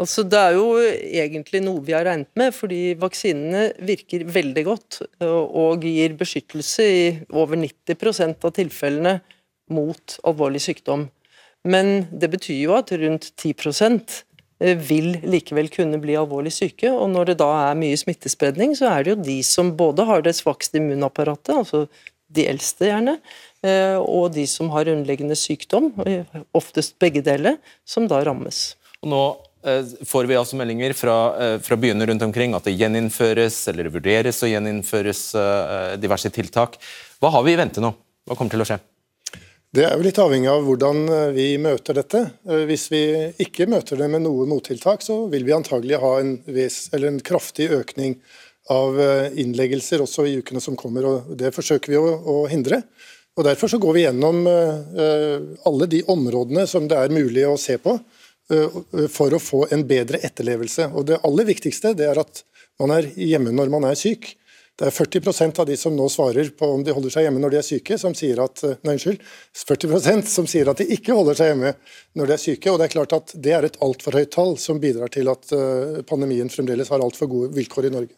[0.02, 4.98] Altså, det er jo egentlig noe vi har regnet med, fordi vaksinene virker veldig godt
[5.22, 9.16] og gir beskyttelse i over 90% av tilfellene
[9.72, 11.06] mot alvorlig sykdom.
[11.62, 14.18] Men det betyr jo at rundt 10 eh,
[14.78, 16.90] vil likevel kunne bli alvorlig syke.
[16.92, 20.22] Og når det da er mye smittespredning, så er det jo de som både har
[20.22, 21.86] det svakeste immunapparatet, altså
[22.32, 23.18] de eldste gjerne,
[23.62, 28.74] Eh, og de som har underliggende sykdom, eh, oftest begge deler, som da rammes.
[29.04, 29.22] Og nå
[29.62, 31.16] eh, får vi altså meldinger fra,
[31.62, 35.28] fra, byene rundt omkring at det gjeninnføres eller vurderes å gjeninnføres
[36.02, 36.80] diverse tiltak.
[37.22, 37.94] Hva har vi i vente nå?
[38.26, 38.82] Hva kommer til å skje?
[39.72, 40.98] Det er jo litt avhengig av hvordan
[41.32, 42.20] vi møter dette.
[42.68, 43.00] Hvis vi
[43.40, 47.70] ikke møter det med noe mottiltak, så vil vi antagelig ha en, ves, en kraftig
[47.72, 48.18] økning
[48.68, 49.00] av
[49.32, 51.08] innleggelser også i ukene som kommer.
[51.08, 52.82] og Det forsøker vi å, å hindre.
[53.36, 57.56] Og Derfor så går vi gjennom eh, alle de områdene som det er mulig å
[57.60, 60.90] se på eh, for å få en bedre etterlevelse.
[60.92, 62.42] Og Det aller viktigste det er at
[62.80, 64.34] man er hjemme når man er syk.
[64.78, 67.54] Det er 40% av de som nå svarer på om de holder seg hjemme når
[67.54, 69.20] de er syke, som sier at eh, nei, unnskyld,
[69.62, 71.74] 40% som sier at de ikke holder seg hjemme
[72.18, 72.72] når de er syke.
[72.72, 75.52] og Det er klart at det er et altfor høyt tall som bidrar til at
[76.08, 78.16] pandemien fremdeles har altfor gode vilkår i Norge.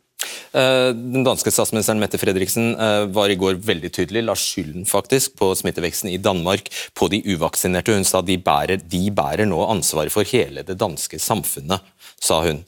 [0.55, 5.34] Eh, den danske statsministeren Mette Fredriksen eh, var i går veldig tydelig, la skylden faktisk
[5.40, 7.96] på smitteveksten i Danmark på de uvaksinerte.
[7.96, 11.82] Hun sa de bærer, de bærer nå ansvaret for hele det danske samfunnet,
[12.22, 12.62] sa hun.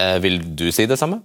[0.00, 1.20] Eh, vil du si det samme?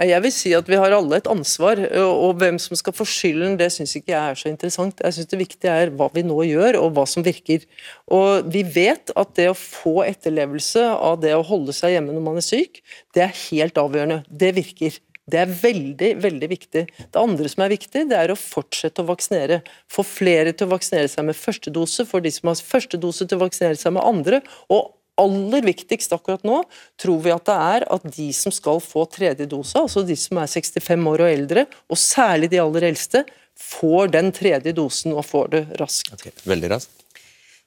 [0.00, 3.58] Jeg vil si at vi har alle et ansvar, og hvem som skal få skylden,
[3.60, 5.02] det syns ikke jeg er så interessant.
[5.04, 7.66] Jeg syns det viktige er hva vi nå gjør, og hva som virker.
[8.08, 12.24] Og Vi vet at det å få etterlevelse av det å holde seg hjemme når
[12.24, 12.80] man er syk,
[13.14, 14.22] det er helt avgjørende.
[14.28, 14.96] Det virker.
[15.28, 16.82] Det er veldig veldig viktig.
[17.12, 19.60] Det andre som er viktig, det er å fortsette å vaksinere.
[19.92, 23.28] Få flere til å vaksinere seg med første dose, for de som har første dose
[23.28, 24.42] til å vaksinere seg med andre.
[24.68, 24.90] og
[25.20, 26.62] aller viktigst akkurat nå
[27.00, 30.40] tror vi at det er at de som skal få tredje dose, altså de som
[30.40, 33.24] er 65 år og eldre, og særlig de aller eldste,
[33.58, 36.14] får den tredje dosen og får det raskt.
[36.16, 37.02] Okay, veldig raskt.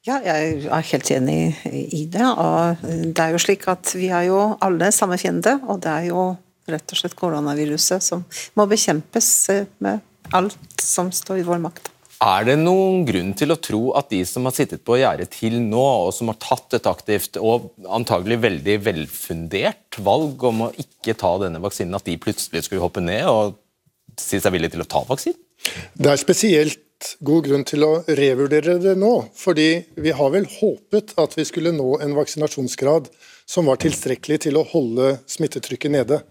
[0.05, 1.37] Ja, jeg er helt enig
[1.73, 2.25] i det.
[2.25, 6.09] og det er jo slik at Vi har jo alle samme fiende, og det er
[6.11, 6.27] jo
[6.69, 8.21] rett og slett koronaviruset som
[8.57, 9.31] må bekjempes
[9.81, 10.01] med
[10.33, 11.89] alt som står i vår makt.
[12.24, 15.57] Er det noen grunn til å tro at de som har sittet på gjerdet til
[15.59, 21.18] nå, og som har tatt et aktivt og antagelig veldig velfundert valg om å ikke
[21.20, 23.57] ta denne vaksinen, at de plutselig skulle hoppe ned og
[24.22, 25.41] si seg villige til å ta vaksinen?
[25.97, 26.82] Det er spesielt
[27.26, 29.13] god grunn til å revurdere det nå.
[29.36, 33.09] Fordi vi har vel håpet at vi skulle nå en vaksinasjonsgrad
[33.49, 36.22] som var tilstrekkelig til å holde smittetrykket nede.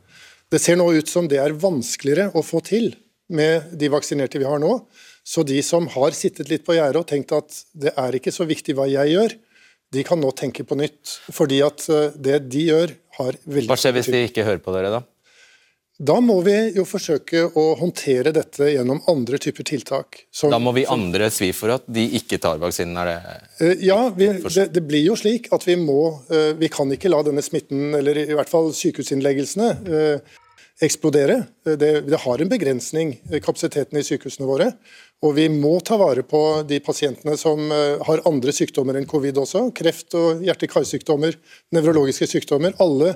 [0.51, 2.93] Det ser nå ut som det er vanskeligere å få til
[3.35, 4.79] med de vaksinerte vi har nå.
[5.25, 8.45] Så de som har sittet litt på gjerdet og tenkt at det er ikke så
[8.49, 9.37] viktig hva jeg gjør,
[9.95, 11.19] de kan nå tenke på nytt.
[11.33, 14.75] Fordi at eh, det de gjør, har veldig Hva skjer hvis de ikke hører på
[14.75, 15.05] dere, da?
[15.95, 20.25] Da må vi jo forsøke å håndtere dette gjennom andre typer tiltak.
[20.35, 22.99] Som, da må vi andre svi for at de ikke tar vaksinen?
[22.99, 23.37] er det...
[23.61, 26.01] Uh, ja, vi, det, det, blir jo slik at vi må
[26.33, 29.71] uh, Vi kan ikke la denne smitten, eller i hvert fall sykehusinnleggelsene,
[30.83, 31.45] eksplodere.
[31.63, 34.73] Det, det, har en begrensning, kapasiteten i sykehusene våre.
[35.25, 39.63] Og vi må ta vare på de pasientene som har andre sykdommer enn covid også.
[39.73, 41.39] Kreft og hjerte-karsykdommer,
[41.73, 42.77] nevrologiske sykdommer.
[42.85, 43.15] Alle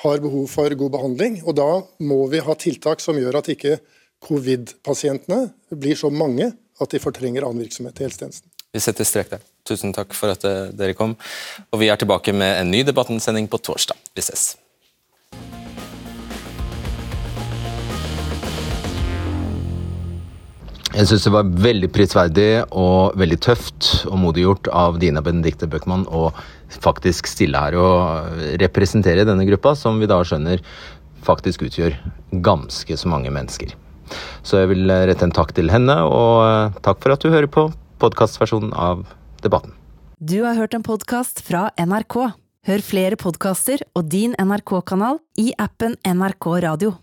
[0.00, 1.42] har behov for god behandling.
[1.44, 1.68] og Da
[2.00, 3.76] må vi ha tiltak som gjør at ikke
[4.24, 8.48] covid-pasientene blir så mange at de fortrenger annen virksomhet i helsetjenesten.
[8.70, 9.44] Vi setter strek der.
[9.66, 11.16] Tusen takk for at eh, dere kom.
[11.70, 13.98] Og Vi er tilbake med en ny Debatten-sending på torsdag.
[14.14, 14.54] Vi ses.
[20.90, 25.68] Jeg syns det var veldig prisverdig og veldig tøft og modig gjort av Dina Benedicte
[25.70, 26.32] Bøckmann å
[26.82, 30.58] faktisk stille her og representere denne gruppa, som vi da skjønner
[31.22, 31.94] faktisk utgjør
[32.42, 33.76] ganske så mange mennesker.
[34.42, 37.68] Så jeg vil rette en takk til henne, og takk for at du hører på
[38.02, 39.04] podkastversjonen av
[39.44, 39.76] Debatten.
[40.18, 42.18] Du har hørt en podkast fra NRK.
[42.66, 46.98] Hør flere podkaster og din NRK-kanal i appen NRK Radio.